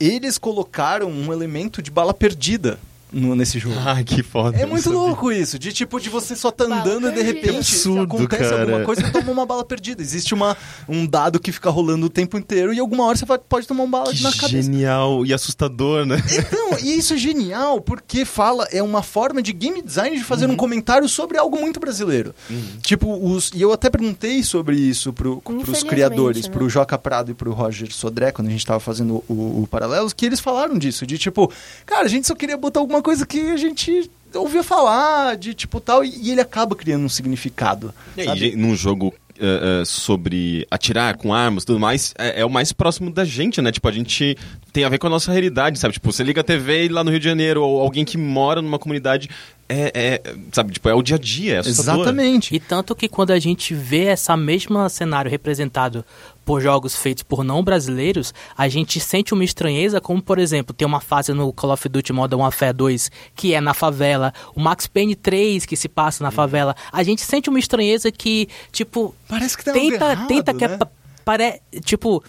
[0.01, 2.79] eles colocaram um elemento de bala perdida
[3.13, 3.77] no, nesse jogo.
[3.85, 4.57] Ah, que foda.
[4.57, 8.03] É muito louco isso, de tipo, de você só tá andando e de repente absurdo,
[8.03, 8.63] acontece cara.
[8.63, 10.01] alguma coisa e toma uma bala perdida.
[10.01, 10.57] Existe uma,
[10.89, 13.99] um dado que fica rolando o tempo inteiro e alguma hora você pode tomar uma
[13.99, 14.63] bala que na cabeça.
[14.63, 16.17] Genial e assustador, né?
[16.33, 20.47] Então, e isso é genial porque fala, é uma forma de game design de fazer
[20.47, 20.53] uhum.
[20.53, 22.35] um comentário sobre algo muito brasileiro.
[22.49, 22.63] Uhum.
[22.83, 26.53] Tipo, os, e eu até perguntei sobre isso pro, pros criadores, né?
[26.53, 30.13] pro Joca Prado e pro Roger Sodré, quando a gente tava fazendo o, o Paralelos,
[30.13, 31.53] que eles falaram disso, de tipo,
[31.85, 35.81] cara, a gente só queria botar alguma coisa que a gente ouvia falar de tipo
[35.81, 37.95] tal, e, e ele acaba criando um significado.
[38.17, 42.45] E aí, num jogo Uh, uh, sobre atirar com armas e tudo mais, é, é,
[42.45, 43.73] o mais próximo da gente, né?
[43.73, 44.37] Tipo, a gente
[44.73, 45.95] tem a ver com a nossa realidade, sabe?
[45.95, 48.79] Tipo, você liga a TV lá no Rio de Janeiro, ou alguém que mora numa
[48.79, 49.31] comunidade
[49.69, 52.55] é, é, sabe, tipo, é o dia a dia, é Exatamente.
[52.55, 56.05] E tanto que quando a gente vê essa mesma cenário representado
[56.45, 60.87] por jogos feitos por não brasileiros, a gente sente uma estranheza, como por exemplo, tem
[60.87, 64.87] uma fase no Call of Duty Modern Warfare 2 que é na favela, o Max
[64.87, 66.35] Payne 3 que se passa na uhum.
[66.35, 66.77] favela.
[66.93, 70.59] A gente sente uma estranheza que, tipo, parece que tá tenta, errado, tenta né?
[70.59, 70.79] que é,
[71.25, 72.23] pare, tipo,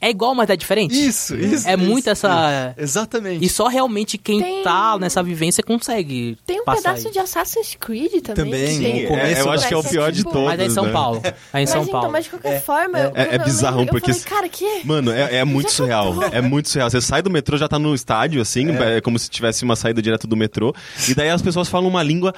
[0.00, 0.94] é igual, mas é diferente.
[0.94, 1.66] Isso, isso.
[1.66, 2.74] É isso, muito essa.
[2.76, 2.84] Isso.
[2.84, 3.44] Exatamente.
[3.44, 4.62] E só realmente quem Tem...
[4.62, 6.36] tá nessa vivência consegue.
[6.46, 7.12] Tem um pedaço aí.
[7.12, 8.76] de Assassin's Creed também.
[8.76, 10.44] Também, é, eu acho que é o pior de todos.
[10.44, 10.92] Mas é em São né?
[10.92, 11.22] Paulo.
[11.24, 12.12] É em mas, São então, Paulo.
[12.12, 12.98] Mas de qualquer é, forma.
[12.98, 14.12] É, é, é bizarro, eu porque.
[14.12, 14.82] Falei, cara, que...
[14.84, 16.14] Mano, é, é muito surreal.
[16.30, 16.90] É muito surreal.
[16.90, 19.76] Você sai do metrô, já tá no estádio, assim, é, é como se tivesse uma
[19.76, 20.74] saída direto do metrô.
[21.08, 22.34] E daí as pessoas falam uma língua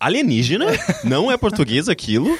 [0.00, 0.66] alienígena,
[1.04, 2.36] não é português aquilo.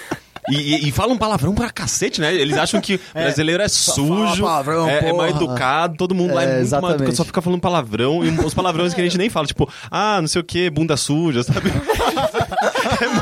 [0.49, 2.35] E, e, falam palavrão pra cacete, né?
[2.35, 6.45] Eles acham que é, brasileiro é sujo, palavrão, é, é mal educado, todo mundo lá
[6.45, 8.25] é, é muito mal educado, só fica falando palavrão.
[8.25, 10.97] E os palavrões que a gente nem fala, tipo, ah, não sei o que, bunda
[10.97, 11.71] suja, sabe?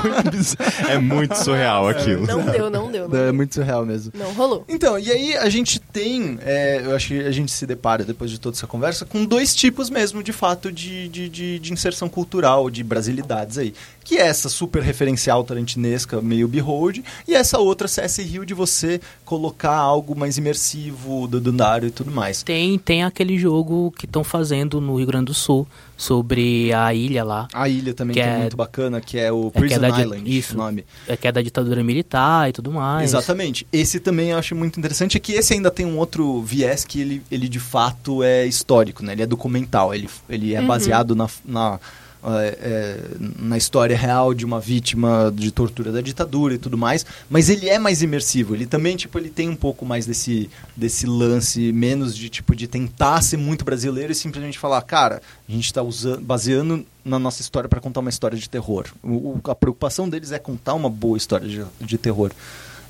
[0.09, 2.27] é, muito, é muito surreal aquilo.
[2.27, 3.09] Não deu, não deu.
[3.09, 4.13] Não é muito surreal mesmo.
[4.15, 4.65] Não rolou.
[4.69, 8.31] Então, e aí a gente tem, é, eu acho que a gente se depara, depois
[8.31, 12.09] de toda essa conversa, com dois tipos mesmo, de fato, de, de, de, de inserção
[12.09, 13.75] cultural, de brasilidades aí
[14.05, 19.01] que é essa super referencial tarantinesca, meio behold, e essa outra CS Rio de você
[19.25, 22.43] colocar algo mais imersivo do Dundário e tudo mais.
[22.43, 25.67] Tem, tem aquele jogo que estão fazendo no Rio Grande do Sul
[25.97, 27.49] sobre a ilha lá.
[27.53, 30.01] A ilha também que, que é, é, muito bacana, que é o é Prison é
[30.01, 30.85] Island, isso, nome.
[31.07, 33.11] É que é da ditadura militar e tudo mais.
[33.11, 33.67] Exatamente.
[33.73, 37.01] Esse também eu acho muito interessante, é que esse ainda tem um outro viés que
[37.01, 39.13] ele, ele de fato é histórico, né?
[39.13, 40.67] Ele é documental, ele, ele é uhum.
[40.67, 41.81] baseado na, na
[42.27, 43.01] é, é,
[43.39, 47.68] na história real de uma vítima de tortura da ditadura e tudo mais, mas ele
[47.68, 48.55] é mais imersivo.
[48.55, 52.66] Ele também, tipo, ele tem um pouco mais desse, desse lance, menos de, tipo, de
[52.66, 55.83] tentar ser muito brasileiro e simplesmente falar, cara, a gente está
[56.20, 58.87] baseando na nossa história para contar uma história de terror.
[59.03, 62.31] O, a preocupação deles é contar uma boa história de, de terror.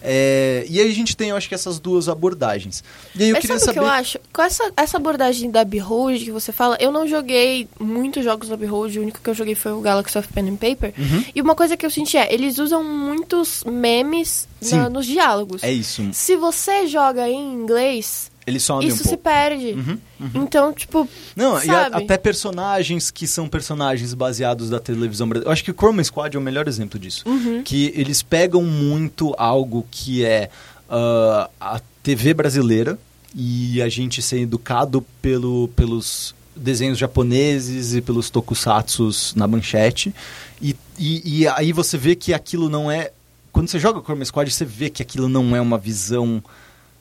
[0.07, 2.85] É, e aí a gente tem, eu acho que essas duas abordagens.
[3.15, 3.79] E aí eu Mas queria sabe saber...
[3.79, 4.19] o que eu acho?
[4.31, 8.57] Com essa, essa abordagem da Behold que você fala, eu não joguei muitos jogos da
[8.57, 10.93] Behold, o único que eu joguei foi o Galaxy of Pen and Paper.
[10.99, 11.25] Uhum.
[11.35, 15.63] E uma coisa que eu senti é, eles usam muitos memes na, nos diálogos.
[15.63, 16.07] É isso.
[16.13, 19.73] Se você joga em inglês, Ele some isso um se perde.
[19.73, 19.99] Uhum,
[20.35, 22.05] Então, tipo, Não, e a- sabe?
[22.05, 25.49] até personagens que são personagens baseados da televisão brasileira.
[25.49, 27.23] Eu acho que o Chroma Squad é o melhor exemplo disso.
[27.27, 27.63] Uhum.
[27.65, 30.51] Que eles pegam muito algo que é
[30.91, 32.99] ah, a TV brasileira
[33.35, 40.15] e a gente ser educado pelo, pelos desenhos japoneses e pelos tokusatsus na manchete.
[40.61, 43.11] E, e, e aí você vê que aquilo não é.
[43.51, 46.43] Quando você joga Chroma Squad, você vê que aquilo não é uma visão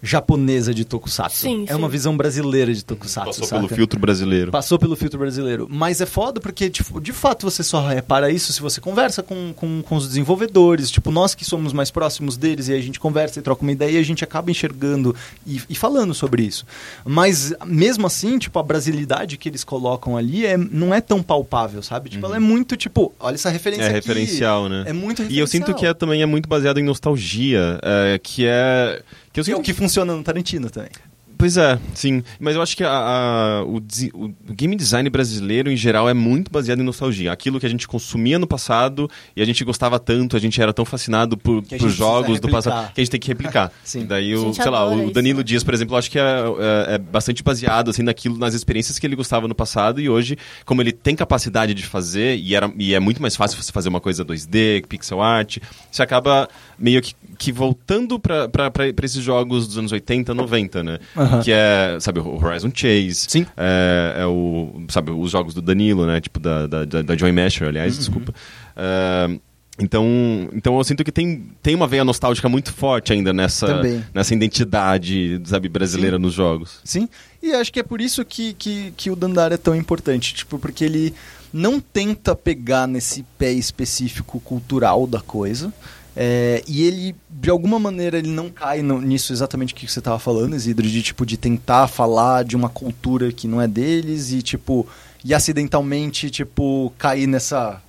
[0.06, 1.38] japonesa de tokusatsu.
[1.38, 1.91] Sim, é uma sim.
[1.93, 3.28] visão brasileira de tokusatsu.
[3.30, 3.62] Passou saca?
[3.62, 4.51] pelo filtro brasileiro.
[4.51, 5.66] Passou pelo filtro brasileiro.
[5.72, 9.54] Mas é foda porque, tipo, de fato, você só repara isso se você conversa com,
[9.56, 10.91] com, com os desenvolvedores.
[10.91, 13.91] Tipo, nós que somos mais próximos deles e a gente conversa e troca uma ideia
[13.91, 15.16] e a gente acaba enxergando
[15.47, 16.66] e, e falando sobre isso.
[17.06, 21.82] Mas, mesmo assim, tipo, a brasilidade que eles colocam ali é, não é tão palpável,
[21.82, 22.10] sabe?
[22.10, 23.95] Tipo, ela é muito, tipo, olha essa referência É aqui.
[23.95, 24.84] referencial, né?
[24.86, 25.39] É muito E referencial.
[25.43, 29.01] eu sinto que é, também é muito baseado em nostalgia, é, que é...
[29.34, 30.89] Que eu Que é sinto o que funciona no Tarantino também.
[31.36, 32.23] Pois é, sim.
[32.39, 33.77] Mas eu acho que a- a- o,
[34.13, 37.34] o game design brasileiro, em geral, é muito baseado em nostalgia.
[37.34, 40.71] Aquilo que a gente consumia no passado e a gente gostava tanto, a gente era
[40.71, 43.73] tão fascinado por, por jogos do passado que a gente tem que replicar.
[43.84, 44.05] Sim.
[44.05, 45.43] Daí, o, sei lá, o isso, Danilo né?
[45.43, 48.97] Dias, por exemplo, eu acho que é, é- é bastante baseado assim, naquilo, nas experiências
[48.97, 52.71] que ele gostava no passado e hoje, como ele tem capacidade de fazer e, era,
[52.77, 55.57] e é muito mais fácil você fazer uma coisa 2D, pixel art,
[55.91, 56.47] você acaba
[56.79, 58.71] meio que, que voltando para
[59.03, 60.99] esses jogos dos anos 80, 90, né?
[61.43, 63.25] Que é, sabe, o Horizon Chase.
[63.27, 63.45] Sim.
[63.57, 66.21] É, é o, sabe, os jogos do Danilo, né?
[66.21, 68.33] Tipo, da, da, da, Joy Masher, aliás, desculpa.
[68.77, 69.37] É,
[69.77, 70.07] então,
[70.53, 74.05] então eu sinto que tem, tem uma veia nostálgica muito forte ainda nessa, Também.
[74.13, 76.79] nessa identidade, sabe, brasileira nos jogos.
[76.85, 77.09] Sim,
[77.41, 80.57] e acho que é por isso que, que, que o Dandara é tão importante, tipo,
[80.57, 81.13] porque ele
[81.51, 85.73] não tenta pegar nesse pé específico cultural da coisa,
[86.15, 90.17] é, e ele, de alguma maneira, ele não cai no- nisso exatamente que você estava
[90.17, 94.41] falando, Isidro, de tipo, de tentar falar de uma cultura que não é deles e,
[94.41, 94.87] tipo,
[95.25, 97.81] e acidentalmente, tipo, cair nessa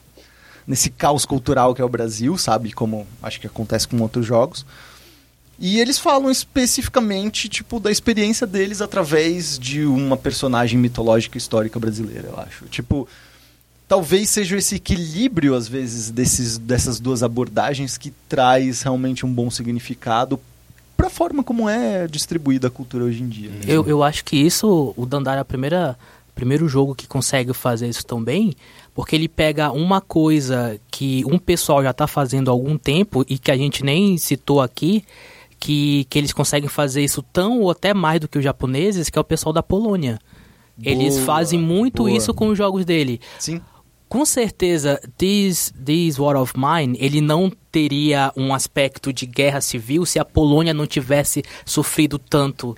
[0.66, 2.72] nesse caos cultural que é o Brasil, sabe?
[2.72, 4.66] Como acho que acontece com outros jogos.
[5.57, 12.28] E eles falam especificamente, tipo, da experiência deles através de uma personagem mitológica histórica brasileira,
[12.28, 12.64] eu acho.
[12.64, 13.07] Tipo,
[13.95, 19.49] talvez seja esse equilíbrio, às vezes, desses, dessas duas abordagens que traz realmente um bom
[19.49, 20.40] significado
[20.97, 23.51] pra forma como é distribuída a cultura hoje em dia.
[23.51, 23.61] né?
[23.68, 25.97] Eu, eu acho que isso, o Dandara é a primeira
[26.34, 28.57] primeiro jogo que consegue fazer isso tão bem,
[28.92, 33.38] porque ele pega uma coisa que um pessoal já está fazendo há algum tempo e
[33.38, 35.05] que a gente nem citou aqui,
[35.61, 39.16] que, que eles conseguem fazer isso tão ou até mais do que os japoneses, que
[39.16, 40.18] é o pessoal da Polônia.
[40.82, 42.11] Eles Boa, fazem muito boa.
[42.11, 43.20] isso com os jogos dele.
[43.38, 43.61] Sim.
[44.15, 50.07] Com certeza, This, This War of Mine, ele não teria um aspecto de guerra civil
[50.07, 52.77] se a Polônia não tivesse sofrido tanto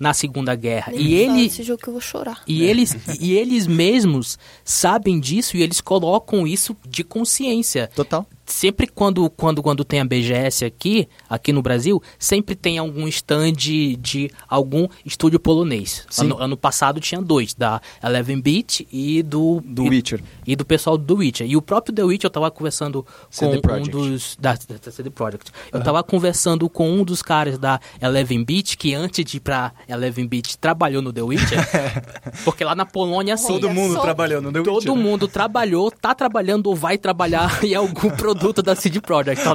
[0.00, 0.92] na Segunda Guerra.
[0.92, 2.42] Nem E ele, desse jogo que eu vou chorar.
[2.46, 7.90] e eles, e eles mesmos sabem disso e eles colocam isso de consciência.
[7.94, 8.26] Total.
[8.46, 13.52] Sempre quando, quando, quando tem a BGS aqui, aqui no Brasil, sempre tem algum stand
[13.52, 16.06] de algum estúdio polonês.
[16.16, 19.60] Ano, ano passado tinha dois, da Eleven Beat e do...
[19.64, 20.22] Do e, Witcher.
[20.46, 21.46] E do pessoal do The Witcher.
[21.48, 23.04] E o próprio The Witcher, eu tava conversando
[23.36, 24.36] com um dos...
[24.40, 25.50] Da, da, CD Projekt.
[25.72, 29.72] Eu tava conversando com um dos caras da Eleven Beat, que antes de ir pra
[29.88, 31.58] Eleven Beat, trabalhou no The Witcher.
[32.44, 33.48] porque lá na Polônia, assim...
[33.48, 34.94] Todo mundo só- trabalhando no The Todo Witcher.
[34.94, 39.54] mundo trabalhou, tá trabalhando ou vai trabalhar em algum produto da CD Projekt lá,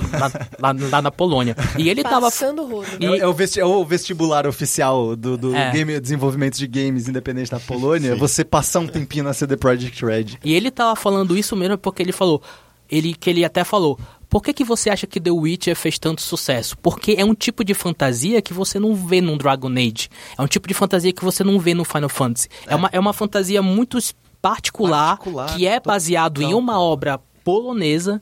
[0.59, 1.55] lá- lá- na Polônia.
[1.77, 2.21] E ele tava.
[2.21, 2.87] Passando o rodo.
[2.99, 5.71] E- É, é o vesti- é o vestibular oficial do, do É.
[5.71, 10.37] game, desenvolvimento de games independente da Polônia, você passar um tempinho na CD Projekt Red.
[10.43, 12.41] E ele tava falando isso mesmo porque ele falou.
[12.89, 13.97] Ele, que ele até falou.
[14.29, 16.77] Por que, que você acha que The Witcher fez tanto sucesso?
[16.77, 20.09] Porque é um tipo de fantasia que você não vê num Dragon Age.
[20.37, 22.47] É um tipo de fantasia que você não vê no Final Fantasy.
[22.67, 23.97] É, uma, é uma fantasia muito
[24.41, 28.21] particular, Particular, que é baseado em uma obra polonesa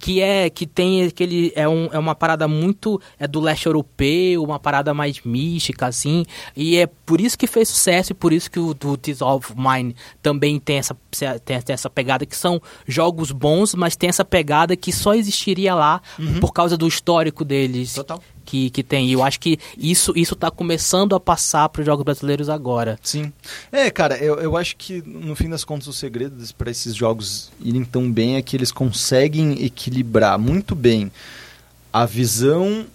[0.00, 4.42] que é que tem aquele é, um, é uma parada muito é do leste europeu
[4.42, 6.24] uma parada mais mística assim
[6.56, 9.52] e é por isso que fez sucesso e por isso que o do This of
[9.54, 10.96] Mine também tem essa
[11.44, 15.74] tem, tem essa pegada que são jogos bons mas tem essa pegada que só existiria
[15.74, 16.00] lá
[16.40, 18.22] por causa do histórico deles Total.
[18.50, 21.86] Que, que tem e eu acho que isso isso tá começando a passar para os
[21.86, 23.32] jogos brasileiros agora Sim.
[23.70, 27.52] É, cara, eu, eu acho que no fim das contas o segredo para esses jogos
[27.60, 31.12] irem tão bem é que eles conseguem equilibrar muito bem
[31.92, 32.86] a visão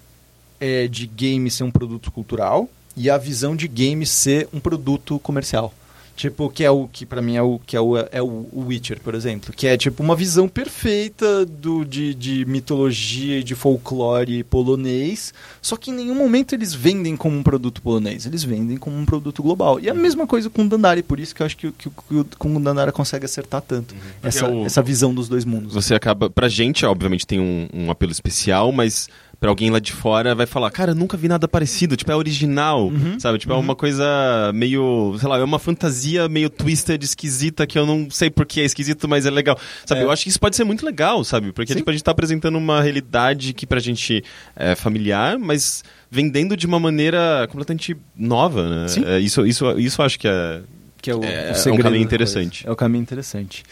[0.60, 5.20] é de game ser um produto cultural e a visão de game ser um produto
[5.20, 5.74] comercial.
[6.16, 9.02] Tipo, que é o que para mim é o que é o, é o Witcher,
[9.02, 14.44] por exemplo, que é tipo uma visão perfeita do de, de mitologia e de folclore
[14.44, 18.98] polonês, só que em nenhum momento eles vendem como um produto polonês, eles vendem como
[18.98, 19.78] um produto global.
[19.78, 22.24] E a mesma coisa com o Dandara, por isso que eu acho que, que, que,
[22.24, 24.00] que o Dandara consegue acertar tanto uhum.
[24.24, 25.74] essa, o, essa visão dos dois mundos.
[25.74, 29.10] Você acaba, pra gente, obviamente tem um, um apelo especial, mas
[29.40, 32.88] para alguém lá de fora vai falar, cara, nunca vi nada parecido, tipo, é original,
[32.88, 33.38] uhum, sabe?
[33.38, 33.62] Tipo, é uhum.
[33.62, 34.06] é uma coisa
[34.54, 38.66] meio, sei lá, é uma fantasia meio twisted, esquisita, que eu não sei porque é
[38.66, 39.58] esquisito, mas é legal.
[39.86, 40.04] Sabe, é.
[40.04, 41.52] eu acho que isso pode ser muito legal, sabe?
[41.52, 44.24] Porque, tipo, a gente tá apresentando uma realidade que pra gente
[44.56, 48.88] é familiar, mas vendendo de uma maneira completamente nova, né?
[48.88, 49.04] Sim.
[49.06, 50.62] É, isso, isso, isso eu acho que é,
[51.02, 52.66] que é, o, é, o é um caminho interessante.
[52.66, 53.64] É o caminho interessante.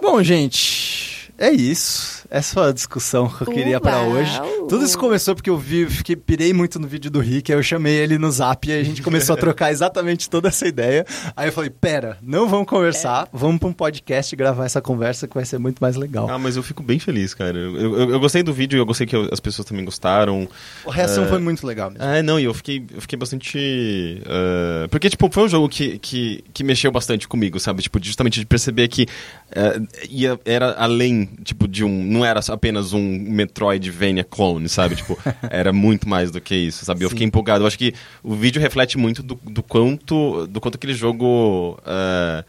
[0.00, 4.30] Bom, gente, é isso essa é a discussão que eu queria para hoje.
[4.68, 7.62] Tudo isso começou porque eu vi, fiquei, pirei muito no vídeo do Rick, aí eu
[7.62, 11.06] chamei ele no zap e a gente começou a trocar exatamente toda essa ideia.
[11.34, 13.28] Aí eu falei, pera, não vamos conversar, é.
[13.32, 16.28] vamos para um podcast gravar essa conversa que vai ser muito mais legal.
[16.28, 17.56] Ah, mas eu fico bem feliz, cara.
[17.56, 20.46] Eu, eu, eu gostei do vídeo e eu gostei que eu, as pessoas também gostaram.
[20.86, 22.04] A reação uh, foi muito legal mesmo.
[22.04, 24.22] É, não, e eu fiquei, eu fiquei bastante...
[24.22, 27.82] Uh, porque, tipo, foi um jogo que, que, que mexeu bastante comigo, sabe?
[27.82, 32.92] Tipo, justamente de perceber que uh, ia, era além, tipo, de um não era apenas
[32.92, 34.96] um Metroidvania clone, sabe?
[34.96, 35.18] Tipo,
[35.50, 37.04] era muito mais do que isso, sabe?
[37.04, 37.64] Eu fiquei empolgado.
[37.64, 42.44] Eu acho que o vídeo reflete muito do, do quanto do quanto aquele jogo uh,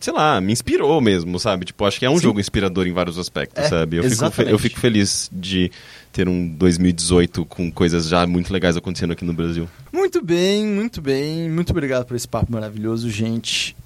[0.00, 1.64] sei lá, me inspirou mesmo, sabe?
[1.66, 2.22] Tipo, acho que é um Sim.
[2.22, 3.96] jogo inspirador em vários aspectos, é, sabe?
[3.96, 5.70] Eu fico, eu fico feliz de
[6.12, 9.68] ter um 2018 com coisas já muito legais acontecendo aqui no Brasil.
[9.92, 11.48] Muito bem, muito bem.
[11.50, 13.76] Muito obrigado por esse papo maravilhoso, gente.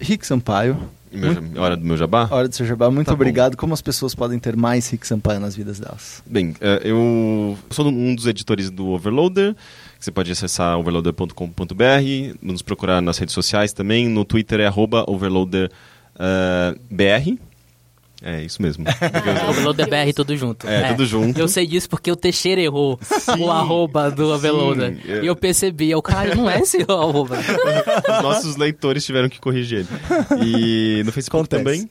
[0.00, 0.78] Rick Sampaio.
[1.16, 2.28] Meu, hora do meu jabá?
[2.30, 2.90] Hora do seu jabá.
[2.90, 3.52] Muito tá obrigado.
[3.52, 3.58] Bom.
[3.58, 6.22] Como as pessoas podem ter mais Rick Sampaio nas vidas delas?
[6.26, 9.54] Bem, é, eu sou um dos editores do Overloader.
[9.98, 14.08] Você pode acessar overloader.com.br, nos procurar nas redes sociais também.
[14.08, 14.70] No Twitter é
[15.06, 15.70] overloaderbr.
[18.26, 18.86] É, isso mesmo.
[19.50, 20.66] Overloader BR tudo junto.
[20.66, 21.38] É, é, tudo junto.
[21.38, 24.94] Eu sei disso porque o Teixeira errou sim, o arroba do Overloader.
[24.94, 25.22] Sim, é.
[25.24, 27.36] E eu percebi, eu, cara, não é esse o arroba.
[28.22, 29.88] Nossos leitores tiveram que corrigir ele.
[30.42, 31.62] E no Facebook Acontece.
[31.62, 31.90] também.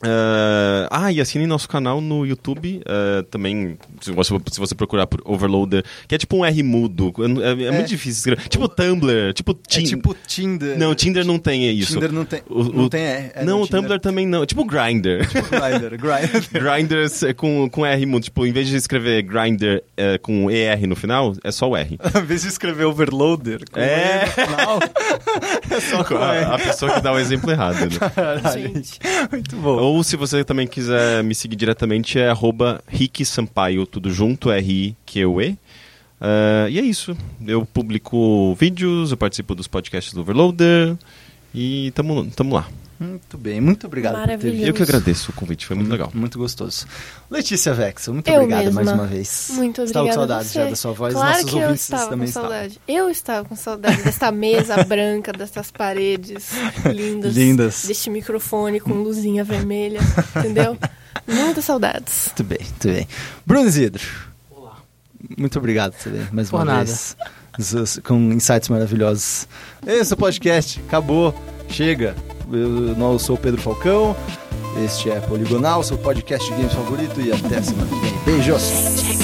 [0.00, 5.08] Uh, ah, e assine nosso canal no YouTube uh, também, se você, se você procurar
[5.08, 7.72] por Overloader, que é tipo um R mudo, é, é, é.
[7.72, 8.48] muito difícil escrever.
[8.48, 9.86] Tipo Tumblr, tipo Tinder.
[9.86, 10.78] É tipo Tinder.
[10.78, 11.94] Não, Tinder não tem isso.
[11.94, 13.30] Tinder não tem, o, não tem R.
[13.34, 14.46] É, não, o Tumblr também não.
[14.46, 15.26] Tipo Grindr.
[15.26, 16.48] Tipo Grindr, Grindr.
[16.52, 18.22] Grindr com, com R mudo.
[18.22, 21.98] Tipo, em vez de escrever Grindr é, com ER no final, é só o R.
[22.14, 24.26] em vez de escrever Overloader com é.
[24.26, 24.78] no final,
[25.76, 27.80] é só com a, a pessoa que dá o exemplo errado.
[27.80, 28.10] Né?
[28.14, 29.00] Caralho, gente.
[29.32, 29.87] Muito bom.
[29.88, 35.50] Ou se você também quiser me seguir diretamente, é arroba Rick Sampaio, tudo junto, R-I-Q-U-E.
[35.50, 37.16] Uh, e é isso.
[37.46, 40.96] Eu publico vídeos, eu participo dos podcasts do Overloader
[41.54, 42.68] e tamo, tamo lá.
[43.00, 44.66] Muito bem, muito obrigado por ter vindo.
[44.66, 46.10] Eu que agradeço o convite, foi muito legal.
[46.12, 46.84] Muito gostoso.
[47.30, 49.50] Letícia Vexel, muito eu obrigada mais uma vez.
[49.52, 50.08] Muito obrigada.
[50.08, 52.72] Estava com saudade já da sua voz, claro nossos que eu estava com saudade.
[52.72, 52.82] Estavam.
[52.88, 56.50] Eu estava com saudade desta mesa branca, dessas paredes
[56.92, 60.00] lindas, lindas, deste microfone com luzinha vermelha,
[60.36, 60.76] entendeu?
[61.26, 62.26] Muitas saudades.
[62.26, 63.08] Muito bem, muito bem.
[63.46, 64.02] Bruno Isidro.
[64.50, 64.76] Olá.
[65.36, 66.84] Muito obrigado também, mais Por uma nada.
[66.84, 67.16] vez.
[68.04, 69.46] Com insights maravilhosos.
[69.86, 71.34] Esse é podcast, acabou,
[71.68, 72.14] chega.
[72.50, 74.16] Eu, sou o Pedro Falcão.
[74.84, 77.20] Este é Poligonal, seu podcast de games favorito.
[77.20, 78.18] E até semana que vem.
[78.24, 79.17] Beijos!